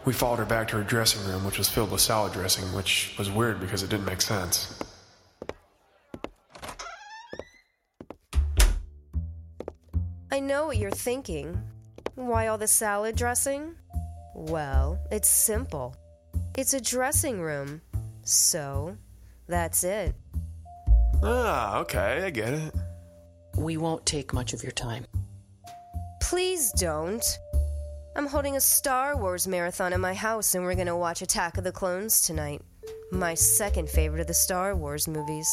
We 0.06 0.14
followed 0.14 0.38
her 0.38 0.46
back 0.46 0.68
to 0.68 0.78
her 0.78 0.82
dressing 0.82 1.30
room, 1.30 1.44
which 1.44 1.58
was 1.58 1.68
filled 1.68 1.90
with 1.90 2.00
salad 2.00 2.32
dressing, 2.32 2.64
which 2.74 3.14
was 3.18 3.30
weird 3.30 3.60
because 3.60 3.82
it 3.82 3.90
didn't 3.90 4.06
make 4.06 4.22
sense. 4.22 4.82
I 10.30 10.40
know 10.40 10.66
what 10.66 10.78
you're 10.78 10.90
thinking. 10.90 11.62
Why 12.14 12.48
all 12.48 12.58
the 12.58 12.68
salad 12.68 13.16
dressing? 13.16 13.74
Well, 14.34 14.98
it's 15.10 15.28
simple. 15.28 15.96
It's 16.56 16.74
a 16.74 16.80
dressing 16.80 17.40
room. 17.40 17.80
So, 18.22 18.96
that's 19.48 19.82
it. 19.82 20.14
Ah, 21.22 21.78
okay, 21.78 22.22
I 22.24 22.30
get 22.30 22.52
it. 22.52 22.74
We 23.56 23.76
won't 23.76 24.04
take 24.04 24.32
much 24.32 24.52
of 24.52 24.62
your 24.62 24.72
time. 24.72 25.06
Please 26.20 26.72
don't. 26.72 27.24
I'm 28.14 28.26
holding 28.26 28.56
a 28.56 28.60
Star 28.60 29.16
Wars 29.16 29.48
marathon 29.48 29.92
in 29.92 30.00
my 30.00 30.14
house 30.14 30.54
and 30.54 30.64
we're 30.64 30.74
gonna 30.74 30.96
watch 30.96 31.22
Attack 31.22 31.56
of 31.56 31.64
the 31.64 31.72
Clones 31.72 32.20
tonight. 32.20 32.62
My 33.10 33.34
second 33.34 33.88
favorite 33.88 34.20
of 34.20 34.26
the 34.26 34.34
Star 34.34 34.74
Wars 34.74 35.08
movies. 35.08 35.50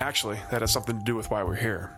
Actually, 0.00 0.38
that 0.50 0.60
has 0.60 0.72
something 0.72 0.98
to 0.98 1.04
do 1.04 1.14
with 1.14 1.30
why 1.30 1.42
we're 1.42 1.54
here. 1.54 1.96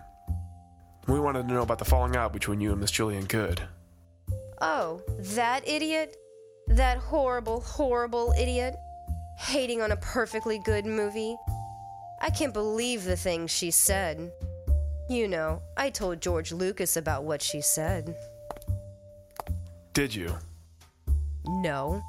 We 1.08 1.20
wanted 1.20 1.46
to 1.46 1.54
know 1.54 1.62
about 1.62 1.78
the 1.78 1.84
falling 1.84 2.16
out 2.16 2.32
between 2.32 2.60
you 2.60 2.72
and 2.72 2.80
Miss 2.80 2.90
Julianne 2.90 3.28
Goode. 3.28 3.62
Oh, 4.60 5.02
that 5.18 5.66
idiot? 5.68 6.16
That 6.66 6.98
horrible, 6.98 7.60
horrible 7.60 8.34
idiot? 8.38 8.74
Hating 9.38 9.82
on 9.82 9.92
a 9.92 9.96
perfectly 9.98 10.58
good 10.64 10.84
movie? 10.84 11.36
I 12.20 12.30
can't 12.30 12.52
believe 12.54 13.04
the 13.04 13.16
things 13.16 13.50
she 13.50 13.70
said. 13.70 14.32
You 15.08 15.28
know, 15.28 15.62
I 15.76 15.90
told 15.90 16.20
George 16.20 16.50
Lucas 16.50 16.96
about 16.96 17.22
what 17.22 17.40
she 17.40 17.60
said. 17.60 18.16
Did 19.92 20.14
you? 20.14 20.34
No. 21.46 22.02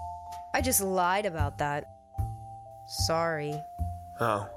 I 0.56 0.62
just 0.62 0.82
lied 0.82 1.28
about 1.28 1.60
that. 1.60 1.86
Sorry. 3.06 3.54
Oh. 4.20 4.50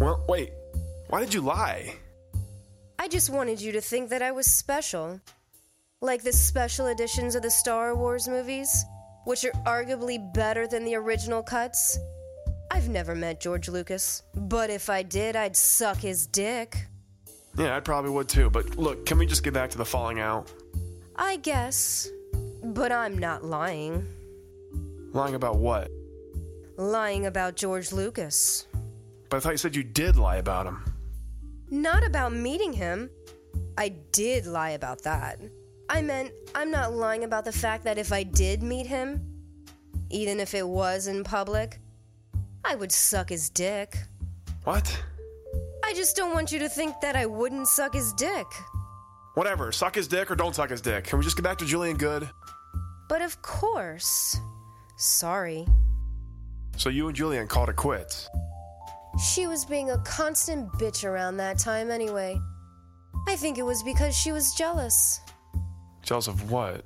Well, 0.00 0.24
wait. 0.28 0.52
Why 1.08 1.20
did 1.20 1.34
you 1.34 1.42
lie? 1.42 1.94
I 3.12 3.14
just 3.14 3.28
wanted 3.28 3.60
you 3.60 3.72
to 3.72 3.80
think 3.82 4.08
that 4.08 4.22
I 4.22 4.32
was 4.32 4.46
special. 4.46 5.20
Like 6.00 6.22
the 6.22 6.32
special 6.32 6.86
editions 6.86 7.34
of 7.34 7.42
the 7.42 7.50
Star 7.50 7.94
Wars 7.94 8.26
movies, 8.26 8.86
which 9.26 9.44
are 9.44 9.52
arguably 9.66 10.32
better 10.32 10.66
than 10.66 10.82
the 10.86 10.94
original 10.94 11.42
cuts. 11.42 11.98
I've 12.70 12.88
never 12.88 13.14
met 13.14 13.38
George 13.38 13.68
Lucas, 13.68 14.22
but 14.34 14.70
if 14.70 14.88
I 14.88 15.02
did, 15.02 15.36
I'd 15.36 15.54
suck 15.54 15.98
his 15.98 16.26
dick. 16.26 16.86
Yeah, 17.58 17.76
I 17.76 17.80
probably 17.80 18.12
would 18.12 18.30
too, 18.30 18.48
but 18.48 18.78
look, 18.78 19.04
can 19.04 19.18
we 19.18 19.26
just 19.26 19.44
get 19.44 19.52
back 19.52 19.68
to 19.72 19.76
the 19.76 19.84
falling 19.84 20.18
out? 20.18 20.50
I 21.14 21.36
guess. 21.36 22.08
But 22.64 22.92
I'm 22.92 23.18
not 23.18 23.44
lying. 23.44 24.06
Lying 25.12 25.34
about 25.34 25.58
what? 25.58 25.90
Lying 26.78 27.26
about 27.26 27.56
George 27.56 27.92
Lucas. 27.92 28.66
But 29.28 29.36
I 29.36 29.40
thought 29.40 29.52
you 29.52 29.58
said 29.58 29.76
you 29.76 29.84
did 29.84 30.16
lie 30.16 30.36
about 30.36 30.66
him. 30.66 30.91
Not 31.72 32.04
about 32.04 32.34
meeting 32.34 32.74
him. 32.74 33.08
I 33.78 33.88
did 33.88 34.44
lie 34.44 34.70
about 34.72 35.04
that. 35.04 35.40
I 35.88 36.02
meant, 36.02 36.30
I'm 36.54 36.70
not 36.70 36.92
lying 36.92 37.24
about 37.24 37.46
the 37.46 37.52
fact 37.52 37.84
that 37.84 37.96
if 37.96 38.12
I 38.12 38.24
did 38.24 38.62
meet 38.62 38.86
him, 38.86 39.26
even 40.10 40.38
if 40.38 40.52
it 40.52 40.68
was 40.68 41.06
in 41.06 41.24
public, 41.24 41.78
I 42.62 42.74
would 42.74 42.92
suck 42.92 43.30
his 43.30 43.48
dick. 43.48 43.96
What? 44.64 45.02
I 45.82 45.94
just 45.94 46.14
don't 46.14 46.34
want 46.34 46.52
you 46.52 46.58
to 46.58 46.68
think 46.68 47.00
that 47.00 47.16
I 47.16 47.24
wouldn't 47.24 47.66
suck 47.66 47.94
his 47.94 48.12
dick. 48.12 48.46
Whatever, 49.32 49.72
suck 49.72 49.94
his 49.94 50.06
dick 50.06 50.30
or 50.30 50.34
don't 50.36 50.54
suck 50.54 50.68
his 50.68 50.82
dick. 50.82 51.04
Can 51.04 51.18
we 51.18 51.24
just 51.24 51.36
get 51.36 51.42
back 51.42 51.56
to 51.56 51.64
Julianne 51.64 51.96
Goode? 51.96 52.28
But 53.08 53.22
of 53.22 53.40
course. 53.40 54.38
Sorry. 54.98 55.66
So 56.76 56.90
you 56.90 57.08
and 57.08 57.16
Julianne 57.16 57.48
called 57.48 57.70
it 57.70 57.76
quits. 57.76 58.28
She 59.18 59.46
was 59.46 59.64
being 59.64 59.90
a 59.90 59.98
constant 59.98 60.72
bitch 60.72 61.04
around 61.04 61.36
that 61.36 61.58
time 61.58 61.90
anyway. 61.90 62.40
I 63.28 63.36
think 63.36 63.58
it 63.58 63.62
was 63.62 63.82
because 63.82 64.16
she 64.16 64.32
was 64.32 64.54
jealous. 64.54 65.20
Jealous 66.02 66.28
of 66.28 66.50
what? 66.50 66.84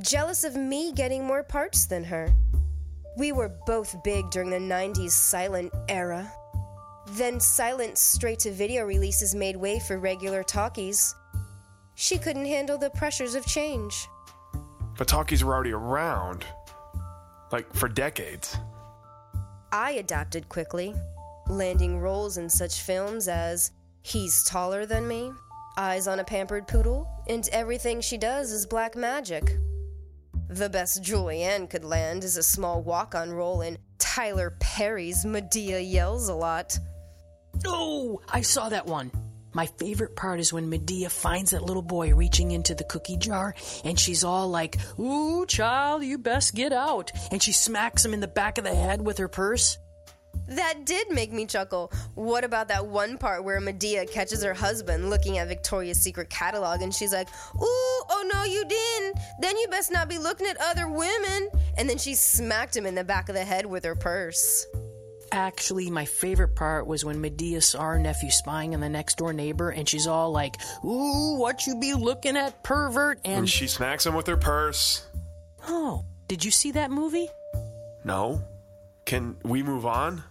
Jealous 0.00 0.44
of 0.44 0.56
me 0.56 0.92
getting 0.92 1.24
more 1.24 1.42
parts 1.42 1.86
than 1.86 2.04
her. 2.04 2.32
We 3.16 3.32
were 3.32 3.50
both 3.66 4.02
big 4.04 4.30
during 4.30 4.50
the 4.50 4.56
90s 4.58 5.10
silent 5.10 5.72
era. 5.88 6.32
Then 7.10 7.40
silent 7.40 7.98
straight 7.98 8.38
to 8.40 8.52
video 8.52 8.84
releases 8.84 9.34
made 9.34 9.56
way 9.56 9.80
for 9.80 9.98
regular 9.98 10.42
talkies. 10.42 11.14
She 11.94 12.16
couldn't 12.16 12.46
handle 12.46 12.78
the 12.78 12.90
pressures 12.90 13.34
of 13.34 13.44
change. 13.44 14.08
But 14.96 15.08
talkies 15.08 15.42
were 15.44 15.54
already 15.54 15.72
around. 15.72 16.44
Like, 17.50 17.72
for 17.74 17.88
decades. 17.88 18.56
I 19.72 19.92
adapted 19.92 20.48
quickly, 20.48 20.94
landing 21.48 21.98
roles 21.98 22.38
in 22.38 22.48
such 22.48 22.82
films 22.82 23.28
as 23.28 23.70
He's 24.02 24.42
Taller 24.44 24.86
Than 24.86 25.06
Me, 25.06 25.32
Eyes 25.76 26.08
on 26.08 26.20
a 26.20 26.24
Pampered 26.24 26.66
Poodle, 26.66 27.08
and 27.28 27.48
Everything 27.52 28.00
She 28.00 28.18
Does 28.18 28.52
is 28.52 28.66
Black 28.66 28.96
Magic. 28.96 29.56
The 30.48 30.68
best 30.68 31.02
Julianne 31.02 31.70
could 31.70 31.84
land 31.84 32.24
is 32.24 32.36
a 32.36 32.42
small 32.42 32.82
walk 32.82 33.14
on 33.14 33.30
role 33.30 33.62
in 33.62 33.78
Tyler 33.98 34.56
Perry's 34.60 35.24
Madea 35.24 35.80
Yells 35.80 36.28
a 36.28 36.34
Lot. 36.34 36.78
Oh, 37.66 38.20
I 38.28 38.42
saw 38.42 38.68
that 38.68 38.86
one. 38.86 39.10
My 39.54 39.66
favorite 39.66 40.16
part 40.16 40.40
is 40.40 40.52
when 40.52 40.70
Madea 40.70 41.10
finds 41.10 41.50
that 41.50 41.62
little 41.62 41.82
boy 41.82 42.14
reaching 42.14 42.50
into 42.52 42.74
the 42.74 42.84
cookie 42.84 43.18
jar, 43.18 43.54
and 43.84 43.98
she's 43.98 44.24
all 44.24 44.48
like, 44.48 44.76
Ooh, 44.98 45.44
child, 45.46 46.04
you 46.04 46.18
best 46.18 46.54
get 46.54 46.72
out. 46.72 47.12
And 47.30 47.42
she 47.42 47.52
smacks 47.52 48.04
him 48.04 48.14
in 48.14 48.20
the 48.20 48.28
back 48.28 48.58
of 48.58 48.64
the 48.64 48.74
head 48.74 49.02
with 49.02 49.18
her 49.18 49.28
purse. 49.28 49.78
That 50.56 50.84
did 50.84 51.10
make 51.10 51.32
me 51.32 51.46
chuckle. 51.46 51.92
What 52.14 52.44
about 52.44 52.68
that 52.68 52.86
one 52.86 53.18
part 53.18 53.44
where 53.44 53.60
Madea 53.60 54.10
catches 54.10 54.42
her 54.42 54.54
husband 54.54 55.10
looking 55.10 55.38
at 55.38 55.48
Victoria's 55.48 56.00
Secret 56.00 56.28
catalog 56.30 56.82
and 56.82 56.94
she's 56.94 57.12
like, 57.12 57.28
Ooh, 57.54 57.60
oh 57.60 58.30
no, 58.32 58.44
you 58.44 58.64
didn't. 58.64 59.18
Then 59.40 59.56
you 59.56 59.68
best 59.68 59.90
not 59.92 60.08
be 60.08 60.18
looking 60.18 60.46
at 60.46 60.56
other 60.60 60.88
women. 60.88 61.48
And 61.78 61.88
then 61.88 61.98
she 61.98 62.14
smacked 62.14 62.76
him 62.76 62.86
in 62.86 62.94
the 62.94 63.04
back 63.04 63.28
of 63.28 63.34
the 63.34 63.44
head 63.44 63.66
with 63.66 63.84
her 63.84 63.94
purse. 63.94 64.66
Actually, 65.30 65.88
my 65.90 66.04
favorite 66.04 66.54
part 66.54 66.86
was 66.86 67.06
when 67.06 67.16
Madea 67.22 67.62
saw 67.62 67.82
her 67.84 67.98
nephew 67.98 68.30
spying 68.30 68.74
on 68.74 68.80
the 68.80 68.88
next 68.90 69.16
door 69.16 69.32
neighbor, 69.32 69.70
and 69.70 69.88
she's 69.88 70.06
all 70.06 70.30
like, 70.30 70.56
Ooh, 70.84 71.38
what 71.38 71.66
you 71.66 71.80
be 71.80 71.94
looking 71.94 72.36
at, 72.36 72.62
pervert? 72.62 73.18
And, 73.24 73.38
And 73.38 73.48
she 73.50 73.66
smacks 73.66 74.04
him 74.04 74.14
with 74.14 74.26
her 74.26 74.36
purse. 74.36 75.06
oh, 75.66 76.04
did 76.28 76.44
you 76.44 76.50
see 76.50 76.72
that 76.72 76.90
movie? 76.90 77.28
No. 78.04 78.42
Can 79.06 79.36
we 79.42 79.62
move 79.62 79.86
on? 79.86 80.22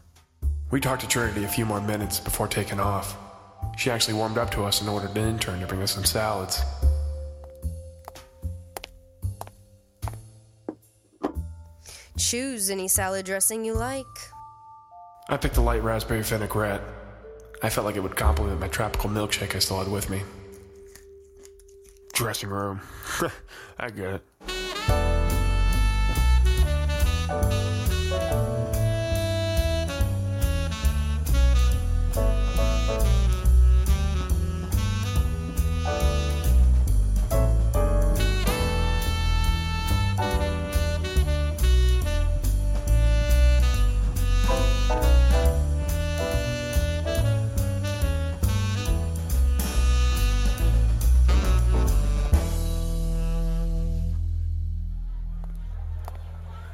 We 0.72 0.80
talked 0.80 1.02
to 1.02 1.08
Trinity 1.08 1.44
a 1.44 1.50
few 1.50 1.66
more 1.66 1.82
minutes 1.82 2.20
before 2.22 2.48
taking 2.48 2.80
off. 2.80 3.18
She 3.78 3.92
actually 3.92 4.14
warmed 4.14 4.38
up 4.38 4.50
to 4.52 4.64
us 4.64 4.80
and 4.80 4.90
ordered 4.90 5.12
an 5.12 5.28
intern 5.28 5.60
to 5.60 5.68
bring 5.68 5.82
us 5.82 5.92
some 5.92 6.06
salads. 6.06 6.62
Choose 12.18 12.70
any 12.70 12.88
salad 12.88 13.26
dressing 13.26 13.66
you 13.66 13.74
like. 13.74 14.06
I 15.28 15.36
picked 15.36 15.56
the 15.56 15.62
light 15.62 15.84
raspberry 15.84 16.22
vinaigrette. 16.22 16.82
I 17.62 17.70
felt 17.70 17.86
like 17.86 17.98
it 17.98 18.00
would 18.02 18.16
complement 18.16 18.60
my 18.60 18.70
tropical 18.70 19.10
milkshake 19.10 19.56
I 19.56 19.60
still 19.60 19.80
had 19.80 19.92
with 19.92 20.10
me. 20.10 20.22
Dressing 22.14 22.50
room. 22.50 22.80
I 23.80 23.90
get 23.90 24.16
it. 24.16 24.31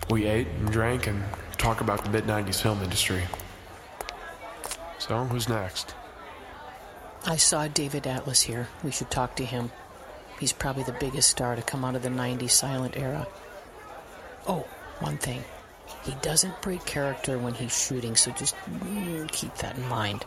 We 0.10 0.26
ate 0.26 0.48
and 0.48 0.72
drank 0.72 1.08
and 1.08 1.24
talked 1.58 1.82
about 1.82 2.04
the 2.04 2.10
mid 2.10 2.26
90s 2.26 2.62
film 2.62 2.82
industry. 2.82 3.24
So, 5.00 5.26
who's 5.26 5.50
next? 5.50 5.94
I 7.26 7.36
saw 7.36 7.68
David 7.68 8.08
Atlas 8.08 8.42
here. 8.42 8.68
We 8.84 8.92
should 8.92 9.12
talk 9.12 9.36
to 9.36 9.46
him. 9.46 9.72
He's 10.40 10.54
probably 10.54 10.84
the 10.84 10.94
biggest 10.94 11.30
star 11.30 11.56
to 11.56 11.62
come 11.62 11.84
out 11.84 11.96
of 11.96 12.04
the 12.04 12.10
90s 12.10 12.52
silent 12.52 12.96
era. 12.96 13.28
Oh, 14.48 14.66
one 15.00 15.18
thing. 15.18 15.44
He 16.04 16.14
doesn't 16.22 16.62
break 16.62 16.86
character 16.86 17.38
when 17.38 17.54
he's 17.54 17.78
shooting, 17.78 18.16
so 18.16 18.32
just 18.32 18.56
mm, 18.56 19.30
keep 19.32 19.56
that 19.56 19.78
in 19.78 19.88
mind. 19.88 20.26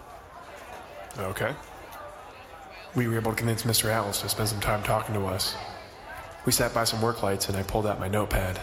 Okay. 1.18 1.54
We 2.94 3.08
were 3.08 3.16
able 3.16 3.30
to 3.30 3.36
convince 3.36 3.62
Mr. 3.62 3.88
Atlas 3.90 4.20
to 4.22 4.28
spend 4.28 4.48
some 4.48 4.60
time 4.60 4.82
talking 4.82 5.14
to 5.14 5.26
us. 5.26 5.56
We 6.44 6.52
sat 6.52 6.74
by 6.74 6.84
some 6.84 7.00
work 7.00 7.22
lights 7.22 7.48
and 7.48 7.56
I 7.56 7.62
pulled 7.62 7.86
out 7.86 8.00
my 8.00 8.08
notepad. 8.08 8.60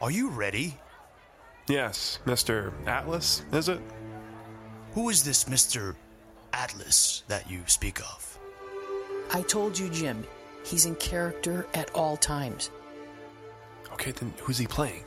Are 0.00 0.10
you 0.10 0.28
ready? 0.28 0.76
Yes, 1.66 2.20
Mr. 2.24 2.72
Atlas, 2.86 3.42
is 3.52 3.68
it? 3.68 3.80
Who 4.92 5.08
is 5.08 5.24
this 5.24 5.44
Mr. 5.44 5.96
Atlas 6.52 7.24
that 7.28 7.50
you 7.50 7.62
speak 7.66 8.00
of? 8.00 8.38
I 9.32 9.42
told 9.42 9.78
you, 9.78 9.88
Jim, 9.90 10.24
he's 10.64 10.86
in 10.86 10.94
character 10.96 11.66
at 11.74 11.90
all 11.94 12.16
times. 12.16 12.70
Okay, 13.92 14.12
then 14.12 14.32
who's 14.40 14.58
he 14.58 14.66
playing? 14.66 15.04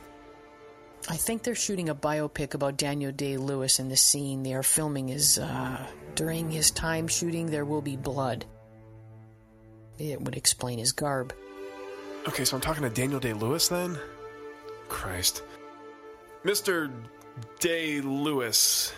I 1.08 1.16
think 1.16 1.42
they're 1.42 1.54
shooting 1.54 1.88
a 1.88 1.94
biopic 1.94 2.54
about 2.54 2.76
Daniel 2.76 3.10
Day 3.12 3.36
Lewis, 3.36 3.78
and 3.78 3.90
the 3.90 3.96
scene 3.96 4.42
they 4.42 4.54
are 4.54 4.62
filming 4.62 5.08
is 5.08 5.38
uh, 5.38 5.84
during 6.14 6.50
his 6.50 6.70
time 6.70 7.08
shooting 7.08 7.46
There 7.46 7.64
Will 7.64 7.82
Be 7.82 7.96
Blood. 7.96 8.44
It 9.98 10.20
would 10.20 10.36
explain 10.36 10.78
his 10.78 10.92
garb. 10.92 11.34
Okay, 12.28 12.44
so 12.44 12.56
I'm 12.56 12.60
talking 12.60 12.84
to 12.84 12.90
Daniel 12.90 13.18
Day 13.18 13.32
Lewis 13.32 13.68
then? 13.68 13.98
Christ. 14.92 15.42
Mr. 16.44 16.92
Day 17.60 18.00
Lewis, 18.02 18.92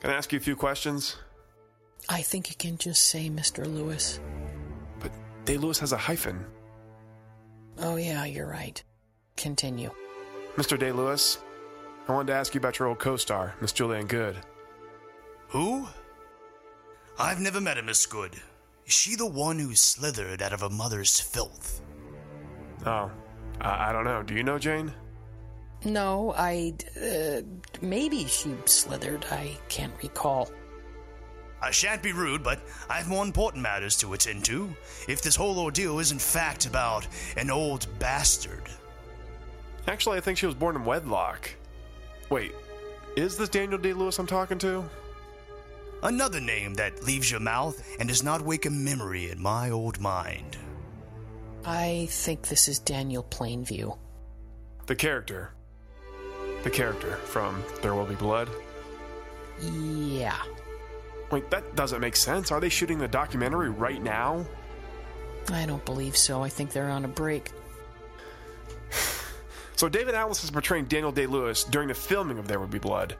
can 0.00 0.10
I 0.10 0.14
ask 0.14 0.32
you 0.32 0.38
a 0.38 0.40
few 0.40 0.54
questions? 0.54 1.16
I 2.08 2.22
think 2.22 2.48
you 2.48 2.56
can 2.56 2.78
just 2.78 3.08
say 3.08 3.28
Mr. 3.28 3.66
Lewis. 3.66 4.20
But 5.00 5.10
Day 5.44 5.56
Lewis 5.56 5.80
has 5.80 5.92
a 5.92 5.96
hyphen. 5.96 6.46
Oh, 7.78 7.96
yeah, 7.96 8.24
you're 8.24 8.46
right. 8.48 8.82
Continue. 9.36 9.90
Mr. 10.56 10.78
Day 10.78 10.92
Lewis, 10.92 11.38
I 12.08 12.12
wanted 12.12 12.32
to 12.32 12.38
ask 12.38 12.54
you 12.54 12.58
about 12.60 12.78
your 12.78 12.88
old 12.88 13.00
co 13.00 13.16
star, 13.16 13.54
Miss 13.60 13.72
Julianne 13.72 14.08
Goode. 14.08 14.36
Who? 15.48 15.88
I've 17.18 17.40
never 17.40 17.60
met 17.60 17.78
a 17.78 17.82
Miss 17.82 18.06
Goode. 18.06 18.40
Is 18.86 18.92
she 18.92 19.16
the 19.16 19.26
one 19.26 19.58
who 19.58 19.74
slithered 19.74 20.40
out 20.40 20.52
of 20.52 20.60
her 20.60 20.70
mother's 20.70 21.18
filth? 21.18 21.80
Oh, 22.86 23.10
I, 23.60 23.88
I 23.88 23.92
don't 23.92 24.04
know. 24.04 24.22
Do 24.22 24.34
you 24.34 24.44
know 24.44 24.58
Jane? 24.58 24.92
No, 25.84 26.34
I. 26.36 26.74
Uh, 26.96 27.42
maybe 27.80 28.26
she 28.26 28.54
slithered. 28.66 29.24
I 29.30 29.58
can't 29.68 29.92
recall. 30.02 30.48
I 31.60 31.70
shan't 31.70 32.02
be 32.02 32.12
rude, 32.12 32.42
but 32.42 32.60
I 32.90 32.94
have 32.94 33.08
more 33.08 33.24
important 33.24 33.62
matters 33.62 33.96
to 33.98 34.12
attend 34.14 34.44
to. 34.46 34.74
If 35.08 35.22
this 35.22 35.36
whole 35.36 35.58
ordeal 35.58 36.00
is 36.00 36.10
in 36.10 36.18
fact 36.18 36.66
about 36.66 37.06
an 37.36 37.50
old 37.50 37.86
bastard. 37.98 38.62
Actually, 39.86 40.18
I 40.18 40.20
think 40.20 40.38
she 40.38 40.46
was 40.46 40.56
born 40.56 40.74
in 40.76 40.84
wedlock. 40.84 41.50
Wait, 42.30 42.52
is 43.16 43.36
this 43.36 43.48
Daniel 43.48 43.78
Day 43.78 43.92
Lewis 43.92 44.18
I'm 44.18 44.26
talking 44.26 44.58
to? 44.58 44.84
Another 46.02 46.40
name 46.40 46.74
that 46.74 47.04
leaves 47.04 47.30
your 47.30 47.40
mouth 47.40 47.80
and 48.00 48.08
does 48.08 48.24
not 48.24 48.42
wake 48.42 48.66
a 48.66 48.70
memory 48.70 49.30
in 49.30 49.40
my 49.40 49.70
old 49.70 50.00
mind. 50.00 50.56
I 51.64 52.08
think 52.10 52.48
this 52.48 52.66
is 52.66 52.80
Daniel 52.80 53.22
Plainview. 53.22 53.96
The 54.86 54.96
character. 54.96 55.52
The 56.62 56.70
character 56.70 57.16
from 57.16 57.62
There 57.82 57.94
Will 57.94 58.06
Be 58.06 58.14
Blood? 58.14 58.48
Yeah. 59.60 60.40
Wait, 61.30 61.50
that 61.50 61.74
doesn't 61.74 62.00
make 62.00 62.14
sense. 62.16 62.52
Are 62.52 62.60
they 62.60 62.68
shooting 62.68 62.98
the 62.98 63.08
documentary 63.08 63.70
right 63.70 64.02
now? 64.02 64.44
I 65.50 65.66
don't 65.66 65.84
believe 65.84 66.16
so. 66.16 66.42
I 66.42 66.48
think 66.48 66.72
they're 66.72 66.90
on 66.90 67.04
a 67.04 67.08
break. 67.08 67.50
So 69.74 69.88
David 69.88 70.14
Atlas 70.14 70.44
is 70.44 70.50
portraying 70.52 70.84
Daniel 70.84 71.10
Day 71.10 71.26
Lewis 71.26 71.64
during 71.64 71.88
the 71.88 71.94
filming 71.94 72.38
of 72.38 72.46
There 72.46 72.60
Will 72.60 72.68
Be 72.68 72.78
Blood. 72.78 73.16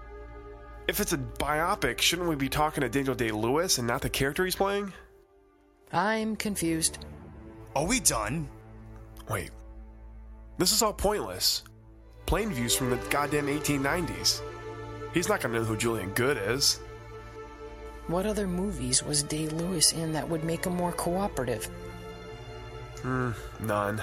If 0.87 1.01
it's 1.01 1.13
a 1.13 1.19
biopic, 1.19 2.01
shouldn't 2.01 2.29
we 2.29 2.37
be 2.37 2.49
talking 2.49 2.83
to 2.83 2.89
Daniel 2.89 3.17
Day 3.17 3.33
Lewis 3.33 3.79
and 3.79 3.89
not 3.89 4.01
the 4.01 4.09
character 4.09 4.45
he's 4.45 4.55
playing? 4.55 4.93
I'm 5.93 6.37
confused. 6.37 7.05
Are 7.75 7.85
we 7.85 7.99
done? 7.99 8.49
Wait. 9.29 9.51
This 10.59 10.71
is 10.71 10.83
all 10.83 10.93
pointless. 10.93 11.65
Plainview's 12.27 12.75
from 12.75 12.91
the 12.91 12.97
goddamn 13.11 13.47
1890s. 13.47 14.41
He's 15.13 15.29
not 15.29 15.41
gonna 15.41 15.59
know 15.59 15.65
who 15.65 15.77
Julianne 15.77 16.15
Goode 16.15 16.39
is. 16.39 16.81
What 18.07 18.27
other 18.27 18.47
movies 18.47 19.03
was 19.03 19.23
Day 19.23 19.49
Lewis 19.49 19.93
in 19.93 20.13
that 20.13 20.29
would 20.29 20.45
make 20.45 20.65
him 20.65 20.75
more 20.75 20.93
cooperative? 20.93 21.69
Hmm, 23.03 23.31
none. 23.61 24.03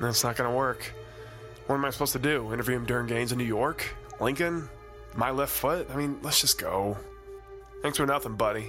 That's 0.00 0.24
not 0.24 0.36
gonna 0.36 0.54
work. 0.54 0.92
What 1.66 1.76
am 1.76 1.84
I 1.84 1.90
supposed 1.90 2.12
to 2.12 2.18
do? 2.18 2.52
Interview 2.52 2.76
him 2.76 2.84
during 2.84 3.06
Gangs 3.06 3.32
of 3.32 3.38
New 3.38 3.44
York? 3.44 3.94
Lincoln? 4.20 4.68
My 5.16 5.30
left 5.30 5.52
foot? 5.52 5.88
I 5.90 5.96
mean, 5.96 6.18
let's 6.22 6.40
just 6.40 6.58
go. 6.58 6.96
Thanks 7.82 7.96
for 7.98 8.06
nothing, 8.06 8.36
buddy. 8.36 8.66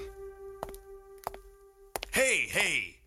Hey, 2.12 2.48
hey! 2.50 2.98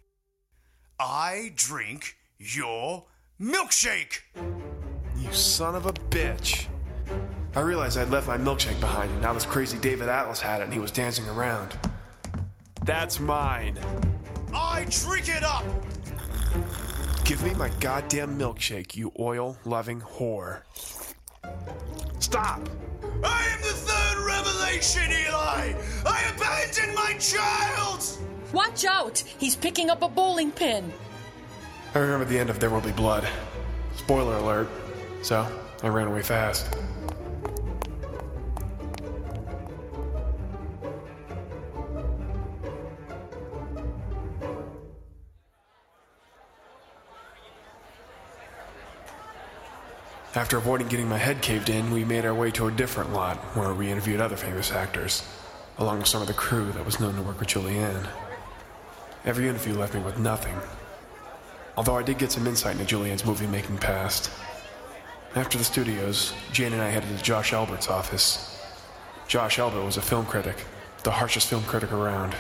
I 1.01 1.53
drink 1.55 2.16
your 2.38 3.05
milkshake! 3.40 4.20
You 5.18 5.33
son 5.33 5.74
of 5.74 5.87
a 5.87 5.92
bitch. 5.92 6.66
I 7.57 7.61
realized 7.61 7.98
I'd 7.98 8.11
left 8.11 8.28
my 8.28 8.38
milkshake 8.38 8.78
behind, 8.78 9.11
and 9.11 9.20
now 9.20 9.33
this 9.33 9.44
crazy 9.44 9.78
David 9.78 10.09
Atlas 10.09 10.40
had 10.40 10.61
it 10.61 10.64
and 10.64 10.72
he 10.72 10.78
was 10.78 10.92
dancing 10.92 11.28
around. 11.28 11.76
That's 12.85 13.18
mine. 13.18 13.78
I 14.54 14.87
drink 14.88 15.28
it 15.28 15.42
up! 15.42 15.64
Give 17.24 17.42
me 17.42 17.52
my 17.54 17.68
goddamn 17.81 18.38
milkshake, 18.38 18.96
you 18.96 19.12
oil 19.18 19.59
loving 19.64 20.00
whore. 20.00 20.62
Stop! 22.20 22.68
I 23.24 23.48
am 23.52 23.61
the 23.61 23.74
third 23.74 24.24
revelation, 24.24 25.11
Eli! 25.11 25.74
I 26.07 26.33
abandoned 26.35 26.94
my 26.94 27.14
child! 27.18 28.04
Watch 28.52 28.85
out! 28.85 29.18
He's 29.18 29.57
picking 29.57 29.90
up 29.90 30.02
a 30.02 30.09
bowling 30.09 30.52
pin. 30.52 30.92
I 31.94 31.98
remember 31.98 32.24
the 32.24 32.38
end 32.38 32.50
of 32.50 32.61
There 32.61 32.70
Will 32.70 32.81
Be 32.81 32.92
Blood. 32.92 33.28
Spoiler 33.96 34.37
alert. 34.37 34.68
So, 35.29 35.47
I 35.83 35.88
ran 35.88 36.07
away 36.07 36.23
fast. 36.23 36.75
After 50.35 50.57
avoiding 50.57 50.88
getting 50.88 51.07
my 51.07 51.19
head 51.19 51.43
caved 51.43 51.69
in, 51.69 51.91
we 51.91 52.07
made 52.07 52.25
our 52.25 52.33
way 52.33 52.51
to 52.53 52.69
a 52.69 52.71
different 52.71 53.12
lot 53.12 53.37
where 53.55 53.75
we 53.75 53.91
interviewed 53.91 54.23
other 54.23 54.35
famous 54.35 54.73
actors, 54.73 55.23
along 55.77 55.99
with 55.99 56.07
some 56.07 56.23
of 56.23 56.27
the 56.27 56.33
crew 56.33 56.73
that 56.73 56.87
was 56.87 57.01
known 57.01 57.17
to 57.17 57.23
work 57.23 57.38
with 57.38 57.51
Julianne. 57.51 58.09
Every 59.27 59.47
interview 59.47 59.75
left 59.75 59.93
me 59.93 60.01
with 60.01 60.19
nothing, 60.19 60.55
although 61.77 61.99
I 61.99 62.03
did 62.03 62.17
get 62.17 62.33
some 62.33 62.47
insight 62.47 62.81
into 62.81 62.97
Julianne's 62.97 63.27
movie 63.27 63.47
making 63.47 63.77
past. 63.77 64.31
After 65.35 65.59
the 65.59 65.64
studios, 65.64 66.33
Jane 66.53 66.73
and 66.73 66.83
I 66.83 66.88
headed 66.88 67.17
to 67.17 67.23
Josh 67.23 67.53
Albert's 67.53 67.88
office. 67.88 68.61
Josh 69.29 69.59
Albert 69.59 69.85
was 69.85 69.97
a 69.97 70.03
film 70.03 70.25
critic, 70.27 70.64
the 71.05 71.11
harshest 71.11 71.49
film 71.49 71.62
critic 71.64 71.93
around. 71.93 72.35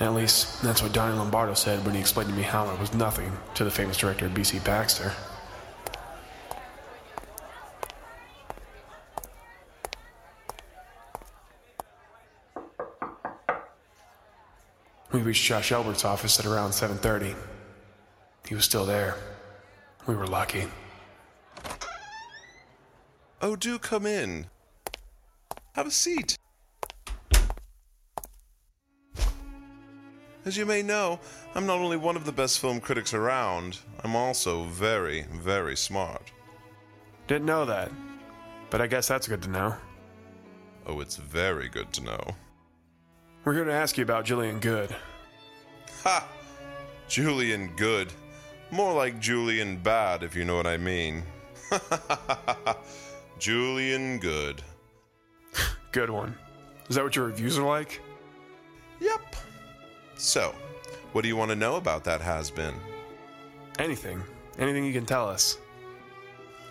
At 0.00 0.14
least, 0.14 0.62
that's 0.62 0.82
what 0.82 0.92
Donnie 0.92 1.16
Lombardo 1.16 1.54
said 1.54 1.84
when 1.84 1.94
he 1.94 2.00
explained 2.00 2.30
to 2.30 2.36
me 2.36 2.42
how 2.42 2.66
I 2.66 2.74
was 2.80 2.92
nothing 2.92 3.30
to 3.54 3.64
the 3.64 3.70
famous 3.70 3.96
director 3.98 4.28
B.C. 4.28 4.58
Baxter. 4.60 5.12
We 15.12 15.20
reached 15.20 15.44
Josh 15.44 15.72
Albert's 15.72 16.04
office 16.04 16.38
at 16.40 16.46
around 16.46 16.70
7:30. 16.70 17.34
He 18.48 18.54
was 18.54 18.64
still 18.64 18.84
there. 18.84 19.16
We 20.06 20.14
were 20.14 20.26
lucky. 20.26 20.68
Oh, 23.48 23.54
do 23.54 23.78
come 23.78 24.06
in. 24.06 24.46
Have 25.74 25.86
a 25.86 25.90
seat. 25.92 26.36
As 30.44 30.56
you 30.56 30.66
may 30.66 30.82
know, 30.82 31.20
I'm 31.54 31.64
not 31.64 31.78
only 31.78 31.96
one 31.96 32.16
of 32.16 32.24
the 32.24 32.32
best 32.32 32.58
film 32.58 32.80
critics 32.80 33.14
around, 33.14 33.78
I'm 34.02 34.16
also 34.16 34.64
very, 34.64 35.26
very 35.32 35.76
smart. 35.76 36.32
Didn't 37.28 37.46
know 37.46 37.64
that, 37.66 37.92
but 38.68 38.80
I 38.80 38.88
guess 38.88 39.06
that's 39.06 39.28
good 39.28 39.42
to 39.42 39.48
know. 39.48 39.76
Oh, 40.84 40.98
it's 40.98 41.14
very 41.14 41.68
good 41.68 41.92
to 41.92 42.02
know. 42.02 42.20
We're 43.44 43.54
here 43.54 43.64
to 43.64 43.72
ask 43.72 43.96
you 43.96 44.02
about 44.02 44.26
Julianne 44.26 44.60
Goode. 44.60 44.96
Ha! 46.02 46.26
Julianne 47.08 47.76
Goode. 47.76 48.12
More 48.72 48.92
like 48.92 49.20
Julianne 49.20 49.84
Bad, 49.84 50.24
if 50.24 50.34
you 50.34 50.44
know 50.44 50.56
what 50.56 50.66
I 50.66 50.78
mean. 50.78 51.22
Julianne 53.38 54.20
Goode. 54.20 54.62
Good 55.92 56.10
one. 56.10 56.36
Is 56.88 56.96
that 56.96 57.04
what 57.04 57.16
your 57.16 57.26
reviews 57.26 57.58
are 57.58 57.66
like? 57.66 58.00
Yep. 59.00 59.36
So, 60.16 60.54
what 61.12 61.22
do 61.22 61.28
you 61.28 61.36
want 61.36 61.50
to 61.50 61.56
know 61.56 61.76
about 61.76 62.04
that 62.04 62.20
has 62.20 62.50
been? 62.50 62.74
Anything. 63.78 64.22
Anything 64.58 64.84
you 64.84 64.92
can 64.92 65.06
tell 65.06 65.28
us. 65.28 65.58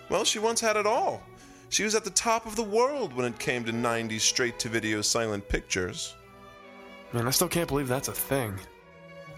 Well, 0.08 0.24
she 0.24 0.38
once 0.38 0.60
had 0.60 0.76
it 0.76 0.86
all. 0.86 1.22
She 1.68 1.84
was 1.84 1.94
at 1.94 2.04
the 2.04 2.10
top 2.10 2.46
of 2.46 2.56
the 2.56 2.62
world 2.62 3.12
when 3.12 3.26
it 3.26 3.38
came 3.38 3.64
to 3.64 3.72
90s 3.72 4.20
straight 4.20 4.58
to 4.60 4.68
video 4.68 5.02
silent 5.02 5.48
pictures. 5.48 6.14
Man, 7.12 7.26
I 7.26 7.30
still 7.30 7.48
can't 7.48 7.68
believe 7.68 7.88
that's 7.88 8.08
a 8.08 8.12
thing. 8.12 8.58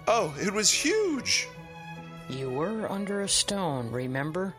Oh, 0.06 0.34
it 0.40 0.52
was 0.52 0.70
huge! 0.70 1.48
You 2.28 2.50
were 2.50 2.90
under 2.90 3.22
a 3.22 3.28
stone, 3.28 3.90
remember? 3.90 4.54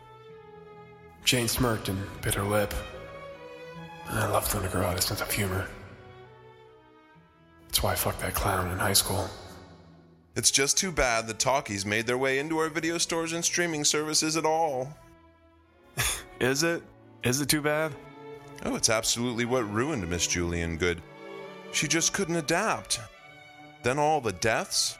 Jane 1.24 1.48
smirked 1.48 1.88
and 1.88 1.98
bit 2.22 2.34
her 2.34 2.42
lip. 2.42 2.74
I 4.08 4.26
love 4.26 4.50
them 4.52 4.62
to 4.62 4.68
grow 4.68 4.82
out 4.82 5.02
sense 5.02 5.20
of 5.20 5.30
humor. 5.30 5.66
That's 7.68 7.82
why 7.82 7.92
I 7.92 7.94
fucked 7.94 8.20
that 8.20 8.34
clown 8.34 8.70
in 8.70 8.78
high 8.78 8.92
school. 8.92 9.28
It's 10.34 10.50
just 10.50 10.78
too 10.78 10.90
bad 10.90 11.26
the 11.26 11.34
talkies 11.34 11.86
made 11.86 12.06
their 12.06 12.18
way 12.18 12.38
into 12.38 12.58
our 12.58 12.68
video 12.68 12.98
stores 12.98 13.32
and 13.32 13.44
streaming 13.44 13.84
services 13.84 14.36
at 14.36 14.44
all. 14.44 14.92
Is 16.40 16.62
it? 16.62 16.82
Is 17.22 17.40
it 17.40 17.48
too 17.48 17.60
bad? 17.60 17.92
Oh, 18.64 18.74
it's 18.74 18.90
absolutely 18.90 19.44
what 19.44 19.70
ruined 19.70 20.08
Miss 20.08 20.26
Julianne 20.26 20.78
Goode. 20.78 21.02
She 21.72 21.86
just 21.88 22.12
couldn't 22.12 22.36
adapt. 22.36 23.00
Then 23.82 23.98
all 23.98 24.20
the 24.20 24.32
deaths. 24.32 24.98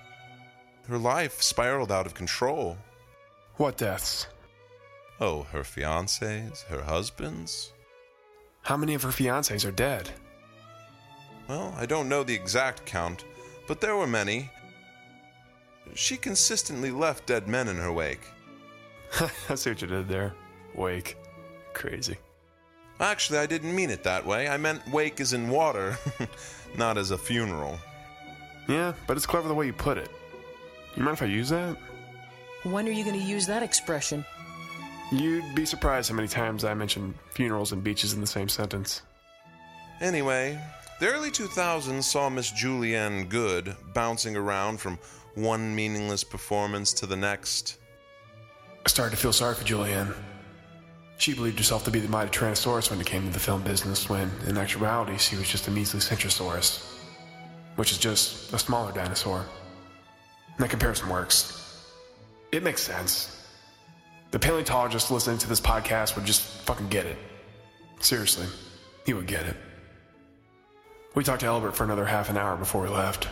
Her 0.89 0.99
life 0.99 1.43
spiraled 1.43 1.93
out 1.93 2.07
of 2.07 2.15
control. 2.15 2.77
What 3.57 3.77
deaths? 3.77 4.27
Oh, 5.21 5.43
her 5.53 5.61
fiancés, 5.61 6.65
her 6.67 6.83
husbands. 6.83 7.73
How 8.63 8.77
many 8.77 8.95
of 8.95 9.03
her 9.03 9.11
fiancés 9.11 9.67
are 9.67 9.73
dead? 9.73 10.11
Well, 11.49 11.75
I 11.77 11.85
don't 11.85 12.09
know 12.09 12.23
the 12.23 12.35
exact 12.35 12.87
count, 12.87 13.25
but 13.67 13.81
there 13.81 13.97
were 13.97 14.07
many. 14.07 14.51
She 15.95 16.17
consistently 16.17 16.91
left 16.91 17.27
dead 17.27 17.49
men 17.49 17.69
in 17.69 17.77
her 17.77 17.93
wake. 17.93 18.23
I 19.49 19.57
see 19.57 19.71
what 19.71 19.83
you 19.83 19.89
did 19.89 20.09
there. 20.09 20.35
Wake. 20.75 21.17
Crazy. 21.75 22.17
Actually, 23.01 23.41
I 23.41 23.47
didn't 23.47 23.75
mean 23.75 23.91
it 23.91 24.05
that 24.05 24.25
way. 24.25 24.49
I 24.49 24.57
meant 24.57 24.87
wake 24.89 25.21
as 25.21 25.33
in 25.33 25.49
water, 25.49 25.99
not 26.77 26.97
as 26.97 27.11
a 27.11 27.19
funeral. 27.19 27.79
Yeah, 28.69 28.93
but 29.07 29.17
it's 29.17 29.27
clever 29.27 29.49
the 29.49 29.55
way 29.55 29.67
you 29.67 29.73
put 29.73 29.99
it. 29.99 30.11
You 30.97 31.03
mind 31.03 31.17
if 31.17 31.23
I 31.23 31.27
use 31.27 31.49
that? 31.49 31.77
When 32.63 32.87
are 32.87 32.93
you 32.93 33.05
going 33.05 33.19
to 33.19 33.27
use 33.27 33.47
that 33.47 33.63
expression? 33.63 34.25
You'd 35.13 35.57
be 35.57 35.67
surprised 35.67 36.09
how 36.09 36.15
many 36.15 36.29
times 36.29 36.65
I 36.65 36.73
mention 36.75 37.15
funerals 37.33 37.73
and 37.73 37.83
beaches 37.83 38.13
in 38.13 38.21
the 38.21 38.27
same 38.29 38.49
sentence. 38.49 39.03
Anyway, 40.01 40.57
the 41.01 41.09
early 41.09 41.31
2000s 41.31 42.05
saw 42.05 42.29
Miss 42.29 42.53
Julianne 42.53 43.29
Goode 43.29 43.75
bouncing 43.93 44.37
around 44.37 44.79
from 44.79 45.01
one 45.35 45.75
meaningless 45.75 46.23
performance 46.23 46.93
to 46.93 47.07
the 47.07 47.17
next. 47.17 47.79
I 48.87 48.89
started 48.89 49.11
to 49.11 49.17
feel 49.21 49.33
sorry 49.33 49.57
for 49.57 49.65
Julianne. 49.65 50.15
She 51.19 51.35
believed 51.35 51.59
herself 51.59 51.85
to 51.85 51.91
be 51.91 51.99
the 51.99 52.09
mighty 52.09 52.31
Tyrannosaurus 52.31 52.91
when 52.91 53.01
it 53.01 53.07
came 53.07 53.27
to 53.27 53.33
the 53.33 53.41
film 53.41 53.63
business, 53.63 54.09
when 54.09 54.31
in 54.47 54.57
actuality 54.57 55.19
she 55.19 55.37
was 55.37 55.49
just 55.49 55.67
a 55.67 55.71
measly 55.73 56.01
Centrosaurus, 56.01 56.99
which 57.75 57.91
is 57.91 57.99
just 57.99 58.53
a 58.53 58.59
smaller 58.59 58.93
dinosaur. 58.93 59.41
And 59.41 60.59
that 60.59 60.71
comparison 60.71 61.09
works. 61.09 61.85
It 62.53 62.63
makes 62.63 62.83
sense. 62.83 63.40
The 64.31 64.39
paleontologist 64.39 65.11
listening 65.11 65.39
to 65.39 65.49
this 65.49 65.61
podcast 65.61 66.15
would 66.15 66.25
just 66.25 66.43
fucking 66.43 66.89
get 66.89 67.07
it. 67.07 67.19
Seriously, 67.99 68.47
he 69.05 69.13
would 69.13 69.27
get 69.27 69.47
it. 69.47 69.57
We 71.15 71.25
talked 71.25 71.41
to 71.41 71.47
Albert 71.47 71.73
for 71.73 71.83
another 71.83 72.05
half 72.05 72.31
an 72.31 72.37
hour 72.37 72.57
before 72.57 72.83
we 72.83 72.89
left. 72.89 73.29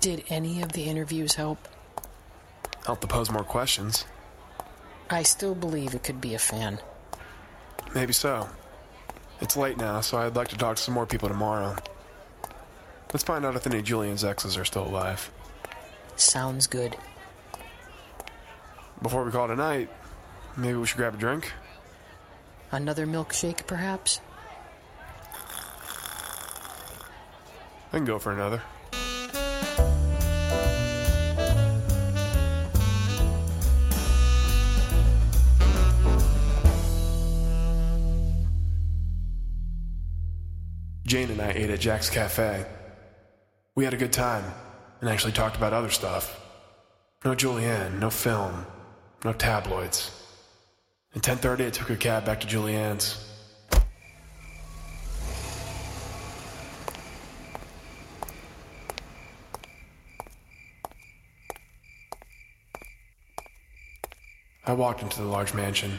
Did 0.00 0.22
any 0.28 0.62
of 0.62 0.70
the 0.72 0.84
interviews 0.84 1.34
help? 1.34 1.58
Helped 2.84 3.00
to 3.00 3.08
pose 3.08 3.30
more 3.30 3.42
questions. 3.42 4.04
I 5.10 5.24
still 5.24 5.56
believe 5.56 5.94
it 5.94 6.04
could 6.04 6.20
be 6.20 6.34
a 6.34 6.38
fan. 6.38 6.78
Maybe 7.92 8.12
so. 8.12 8.48
It's 9.40 9.56
late 9.56 9.76
now, 9.76 10.00
so 10.00 10.18
I'd 10.18 10.36
like 10.36 10.48
to 10.48 10.56
talk 10.56 10.76
to 10.76 10.82
some 10.82 10.94
more 10.94 11.06
people 11.06 11.28
tomorrow. 11.28 11.74
Let's 13.12 13.24
find 13.24 13.44
out 13.44 13.56
if 13.56 13.66
any 13.66 13.78
of 13.78 13.84
Julianne's 13.84 14.24
exes 14.24 14.56
are 14.56 14.64
still 14.64 14.86
alive. 14.86 15.30
Sounds 16.14 16.68
good. 16.68 16.96
Before 19.06 19.22
we 19.22 19.30
call 19.30 19.48
it 19.48 19.52
a 19.52 19.56
night, 19.56 19.88
maybe 20.56 20.74
we 20.74 20.84
should 20.84 20.96
grab 20.96 21.14
a 21.14 21.16
drink? 21.16 21.52
Another 22.72 23.06
milkshake, 23.06 23.64
perhaps? 23.64 24.20
I 27.92 27.98
can 27.98 28.04
go 28.04 28.18
for 28.18 28.32
another. 28.32 28.60
Jane 41.06 41.30
and 41.30 41.40
I 41.40 41.52
ate 41.52 41.70
at 41.70 41.78
Jack's 41.78 42.10
Cafe. 42.10 42.66
We 43.76 43.84
had 43.84 43.94
a 43.94 43.96
good 43.96 44.12
time 44.12 44.52
and 45.00 45.08
actually 45.08 45.30
talked 45.30 45.54
about 45.54 45.72
other 45.72 45.90
stuff. 45.90 46.40
No 47.24 47.36
Julianne, 47.36 48.00
no 48.00 48.10
film, 48.10 48.66
no 49.26 49.32
tabloids. 49.32 50.12
At 51.14 51.22
10:30 51.22 51.66
I 51.66 51.70
took 51.70 51.90
a 51.90 51.96
cab 51.96 52.24
back 52.24 52.40
to 52.40 52.46
Julianne's. 52.46 53.24
I 64.64 64.72
walked 64.72 65.02
into 65.02 65.18
the 65.18 65.28
large 65.28 65.54
mansion. 65.54 65.98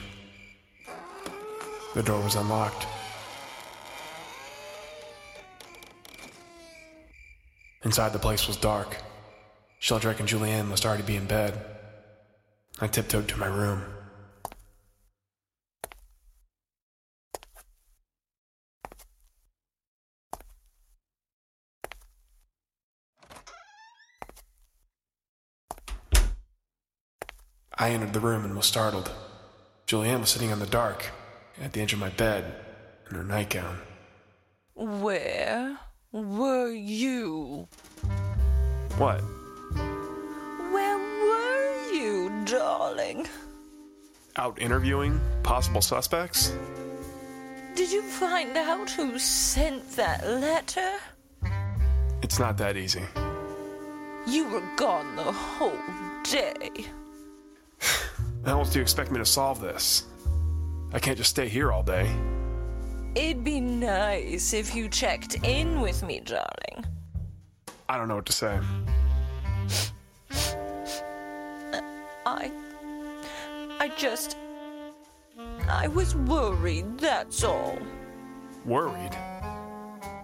The 1.95 2.03
door 2.03 2.21
was 2.21 2.35
unlocked. 2.35 2.85
Inside 7.83 8.13
the 8.13 8.19
place 8.19 8.47
was 8.47 8.57
dark. 8.57 8.97
Sheldrake 9.79 10.19
and 10.19 10.29
Julianne 10.29 10.67
must 10.67 10.85
already 10.85 11.03
be 11.03 11.15
in 11.15 11.25
bed. 11.25 11.76
I 12.79 12.85
tiptoed 12.85 13.27
to 13.29 13.37
my 13.39 13.47
room. 13.47 13.83
I 27.79 27.89
entered 27.89 28.13
the 28.13 28.19
room 28.19 28.45
and 28.45 28.55
was 28.55 28.65
startled. 28.67 29.11
Julianne 29.87 30.19
was 30.19 30.29
sitting 30.29 30.51
in 30.51 30.59
the 30.59 30.67
dark 30.67 31.05
at 31.59 31.73
the 31.73 31.81
edge 31.81 31.93
of 31.93 31.99
my 31.99 32.09
bed 32.09 32.63
in 33.09 33.15
her 33.15 33.23
nightgown. 33.23 33.79
Where 34.75 35.79
were 36.11 36.71
you? 36.71 37.67
What? 38.97 39.23
Darling? 42.47 43.27
Out 44.37 44.59
interviewing 44.59 45.19
possible 45.43 45.81
suspects? 45.81 46.53
Did 47.75 47.91
you 47.91 48.01
find 48.01 48.57
out 48.57 48.89
who 48.89 49.19
sent 49.19 49.91
that 49.95 50.25
letter? 50.27 50.93
It's 52.23 52.39
not 52.39 52.57
that 52.57 52.77
easy. 52.77 53.03
You 54.27 54.49
were 54.49 54.63
gone 54.75 55.15
the 55.15 55.31
whole 55.31 55.77
day. 56.23 56.85
How 58.45 58.59
else 58.59 58.71
do 58.71 58.79
you 58.79 58.81
expect 58.83 59.11
me 59.11 59.19
to 59.19 59.25
solve 59.25 59.61
this? 59.61 60.05
I 60.93 60.99
can't 60.99 61.17
just 61.17 61.29
stay 61.29 61.47
here 61.47 61.71
all 61.71 61.83
day. 61.83 62.09
It'd 63.15 63.43
be 63.43 63.59
nice 63.59 64.53
if 64.53 64.75
you 64.75 64.89
checked 64.89 65.35
in 65.43 65.81
with 65.81 66.03
me, 66.03 66.19
darling. 66.19 66.85
I 67.89 67.97
don't 67.97 68.07
know 68.07 68.15
what 68.15 68.25
to 68.27 68.33
say. 68.33 68.59
I. 72.27 72.51
I 73.79 73.87
just. 73.97 74.35
I 75.69 75.87
was 75.87 76.13
worried, 76.13 76.97
that's 76.97 77.41
all. 77.45 77.79
Worried? 78.65 79.15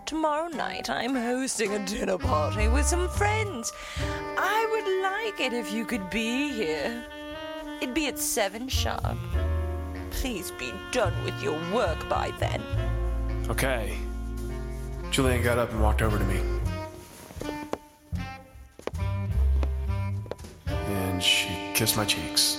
Tomorrow 0.06 0.50
night, 0.50 0.89
I'm 0.89 1.16
hosting 1.16 1.74
a 1.74 1.86
dinner 1.86 2.18
party 2.18 2.68
with 2.68 2.86
some 2.86 3.08
friends. 3.08 3.72
I 4.38 4.68
would 4.72 5.02
like 5.02 5.39
it 5.39 5.54
if 5.54 5.72
you 5.72 5.86
could 5.86 6.10
be 6.10 6.52
here. 6.52 7.06
It'd 7.82 7.96
be 7.96 8.08
at 8.08 8.20
seven 8.20 8.68
sharp. 8.68 9.18
Please 10.12 10.52
be 10.52 10.74
done 10.92 11.13
with 11.24 11.42
your 11.42 11.58
work 11.74 12.10
by 12.10 12.32
then. 12.38 12.62
Okay. 13.48 13.98
Julianne 15.06 15.42
got 15.42 15.58
up 15.58 15.72
and 15.72 15.82
walked 15.82 16.02
over 16.02 16.18
to 16.18 16.26
me. 16.26 16.42
Kissed 21.73 21.97
my 21.97 22.05
cheeks. 22.05 22.57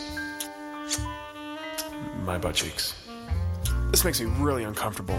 My 2.24 2.37
butt 2.37 2.57
cheeks. 2.57 2.94
This 3.90 4.05
makes 4.05 4.20
me 4.20 4.27
really 4.38 4.64
uncomfortable. 4.64 5.18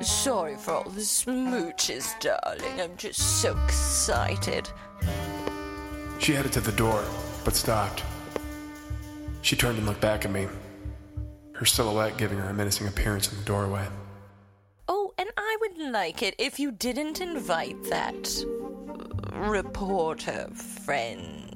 Sorry 0.00 0.56
for 0.56 0.74
all 0.74 0.90
the 0.90 1.02
smooches, 1.02 2.18
darling. 2.20 2.80
I'm 2.80 2.96
just 2.96 3.42
so 3.42 3.58
excited. 3.64 4.70
She 6.18 6.32
headed 6.32 6.52
to 6.52 6.60
the 6.60 6.72
door, 6.72 7.04
but 7.44 7.54
stopped. 7.54 8.02
She 9.42 9.54
turned 9.54 9.78
and 9.78 9.86
looked 9.86 10.00
back 10.00 10.24
at 10.24 10.30
me, 10.30 10.48
her 11.52 11.66
silhouette 11.66 12.16
giving 12.16 12.38
her 12.38 12.48
a 12.48 12.54
menacing 12.54 12.86
appearance 12.88 13.30
in 13.30 13.38
the 13.38 13.44
doorway. 13.44 13.86
Oh, 14.88 15.12
and 15.18 15.28
I 15.36 15.56
would 15.60 15.92
like 15.92 16.22
it 16.22 16.34
if 16.38 16.58
you 16.58 16.72
didn't 16.72 17.20
invite 17.20 17.82
that 17.84 18.44
reporter 19.32 20.48
friend 20.54 21.47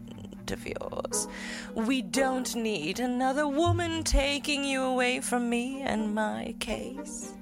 of 0.52 0.66
yours. 0.66 1.28
We 1.74 2.02
don't 2.02 2.54
need 2.54 3.00
another 3.00 3.48
woman 3.48 4.04
taking 4.04 4.64
you 4.64 4.82
away 4.82 5.20
from 5.20 5.50
me 5.50 5.82
and 5.82 6.14
my 6.14 6.54
case. 6.60 7.32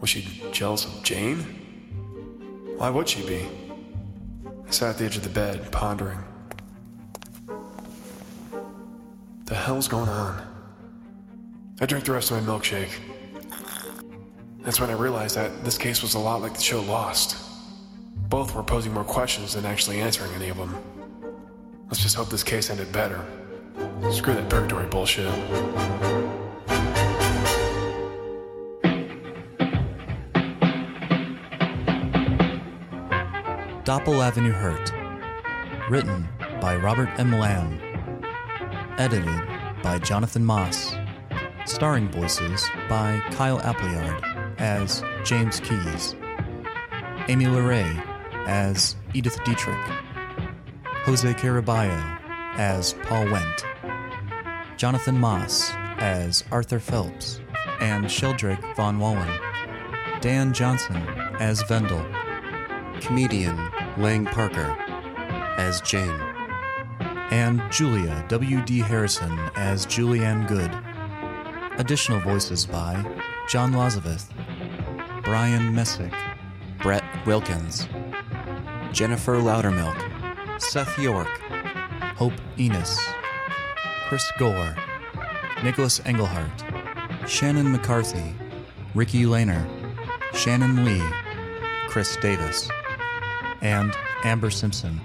Was 0.00 0.10
she 0.10 0.42
jealous 0.52 0.84
of 0.84 1.02
Jane? 1.02 1.38
Why 2.76 2.90
would 2.90 3.08
she 3.08 3.26
be? 3.26 3.46
I 4.66 4.70
sat 4.70 4.90
at 4.90 4.98
the 4.98 5.04
edge 5.04 5.16
of 5.16 5.22
the 5.22 5.30
bed, 5.30 5.70
pondering. 5.70 6.18
The 9.44 9.54
hell's 9.54 9.88
going 9.88 10.08
on? 10.08 10.42
I 11.80 11.86
drank 11.86 12.04
the 12.04 12.12
rest 12.12 12.30
of 12.30 12.44
my 12.44 12.52
milkshake. 12.52 12.90
That's 14.62 14.80
when 14.80 14.88
I 14.88 14.94
realized 14.94 15.36
that 15.36 15.64
this 15.64 15.76
case 15.76 16.02
was 16.02 16.14
a 16.14 16.18
lot 16.18 16.40
like 16.40 16.54
the 16.54 16.62
show 16.62 16.80
Lost. 16.80 17.43
Both 18.28 18.54
were 18.54 18.62
posing 18.62 18.92
more 18.92 19.04
questions 19.04 19.54
than 19.54 19.64
actually 19.64 20.00
answering 20.00 20.32
any 20.32 20.48
of 20.48 20.56
them. 20.56 20.76
Let's 21.86 22.02
just 22.02 22.16
hope 22.16 22.28
this 22.30 22.42
case 22.42 22.70
ended 22.70 22.92
better. 22.92 23.24
Screw 24.10 24.34
that 24.34 24.48
purgatory 24.48 24.86
bullshit. 24.86 25.32
Doppel 33.84 34.24
Avenue 34.24 34.52
Hurt. 34.52 34.92
Written 35.90 36.26
by 36.60 36.76
Robert 36.76 37.10
M. 37.18 37.32
Lamb. 37.32 37.80
Edited 38.98 39.42
by 39.82 39.98
Jonathan 39.98 40.44
Moss. 40.44 40.94
Starring 41.66 42.08
voices 42.10 42.68
by 42.88 43.22
Kyle 43.30 43.60
Appleyard 43.60 44.22
as 44.58 45.02
James 45.24 45.60
Keys, 45.60 46.14
Amy 47.28 47.46
LeRae 47.46 48.13
as 48.46 48.96
Edith 49.12 49.38
Dietrich, 49.44 49.78
Jose 51.04 51.34
Caraballo 51.34 52.18
as 52.56 52.94
Paul 53.02 53.26
Wendt, 53.26 53.64
Jonathan 54.76 55.18
Moss 55.18 55.70
as 55.98 56.44
Arthur 56.50 56.78
Phelps, 56.78 57.40
and 57.80 58.06
Sheldrick 58.06 58.76
Von 58.76 58.98
Wallen, 58.98 59.30
Dan 60.20 60.52
Johnson 60.52 60.96
as 61.40 61.62
Vendel, 61.62 62.04
comedian 63.00 63.56
Lang 63.98 64.24
Parker 64.26 64.76
as 65.58 65.80
Jane, 65.80 66.20
and 67.30 67.62
Julia 67.70 68.24
W.D. 68.28 68.78
Harrison 68.80 69.38
as 69.56 69.86
Julianne 69.86 70.46
Goode. 70.48 70.76
Additional 71.80 72.20
voices 72.20 72.64
by 72.66 73.04
John 73.48 73.72
Lazaveth, 73.72 74.30
Brian 75.24 75.74
Messick, 75.74 76.12
Brett 76.80 77.04
Wilkins, 77.26 77.88
Jennifer 78.94 79.36
Loudermilk, 79.38 79.98
Seth 80.62 80.96
York, 81.00 81.26
Hope 82.16 82.32
Enos, 82.56 82.96
Chris 84.06 84.24
Gore, 84.38 84.76
Nicholas 85.64 85.98
Engelhart, 86.00 87.28
Shannon 87.28 87.72
McCarthy, 87.72 88.36
Ricky 88.94 89.24
Lehner, 89.24 89.66
Shannon 90.32 90.84
Lee, 90.84 91.02
Chris 91.88 92.16
Davis, 92.18 92.70
and 93.62 93.92
Amber 94.22 94.50
Simpson. 94.50 95.00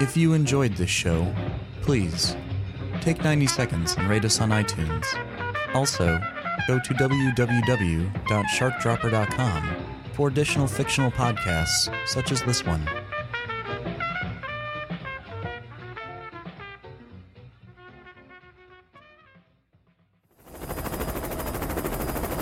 If 0.00 0.16
you 0.16 0.34
enjoyed 0.34 0.76
this 0.76 0.88
show, 0.88 1.34
please 1.82 2.36
take 3.00 3.24
90 3.24 3.48
seconds 3.48 3.96
and 3.98 4.08
rate 4.08 4.24
us 4.24 4.40
on 4.40 4.50
iTunes. 4.50 5.04
Also, 5.74 6.20
go 6.68 6.78
to 6.78 6.94
www.sharkdropper.com 6.94 9.85
for 10.16 10.28
additional 10.28 10.66
fictional 10.66 11.10
podcasts 11.10 11.94
such 12.08 12.32
as 12.32 12.42
this 12.44 12.64
one. 12.64 12.82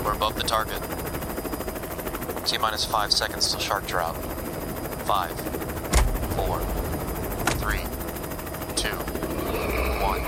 We're 0.05 0.13
above 0.13 0.35
the 0.37 0.43
target. 0.43 0.81
T 2.45 2.57
minus 2.57 2.85
five 2.85 3.11
seconds 3.11 3.51
till 3.51 3.59
shark 3.59 3.85
drop. 3.87 4.15
Five, 5.03 5.37
four, 6.37 6.61
three, 7.59 7.83
two, 8.77 8.95
one. 10.01 10.21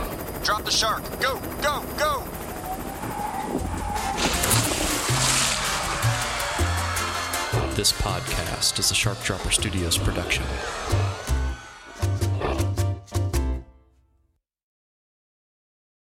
Drop 0.44 0.66
the 0.66 0.72
shark! 0.72 1.02
Go, 1.22 1.40
go, 1.62 1.82
go! 1.98 2.37
This 7.78 7.92
podcast 7.92 8.80
is 8.80 8.90
a 8.90 8.96
Shark 8.96 9.22
Dropper 9.22 9.52
Studios 9.52 10.00
production. 10.00 10.44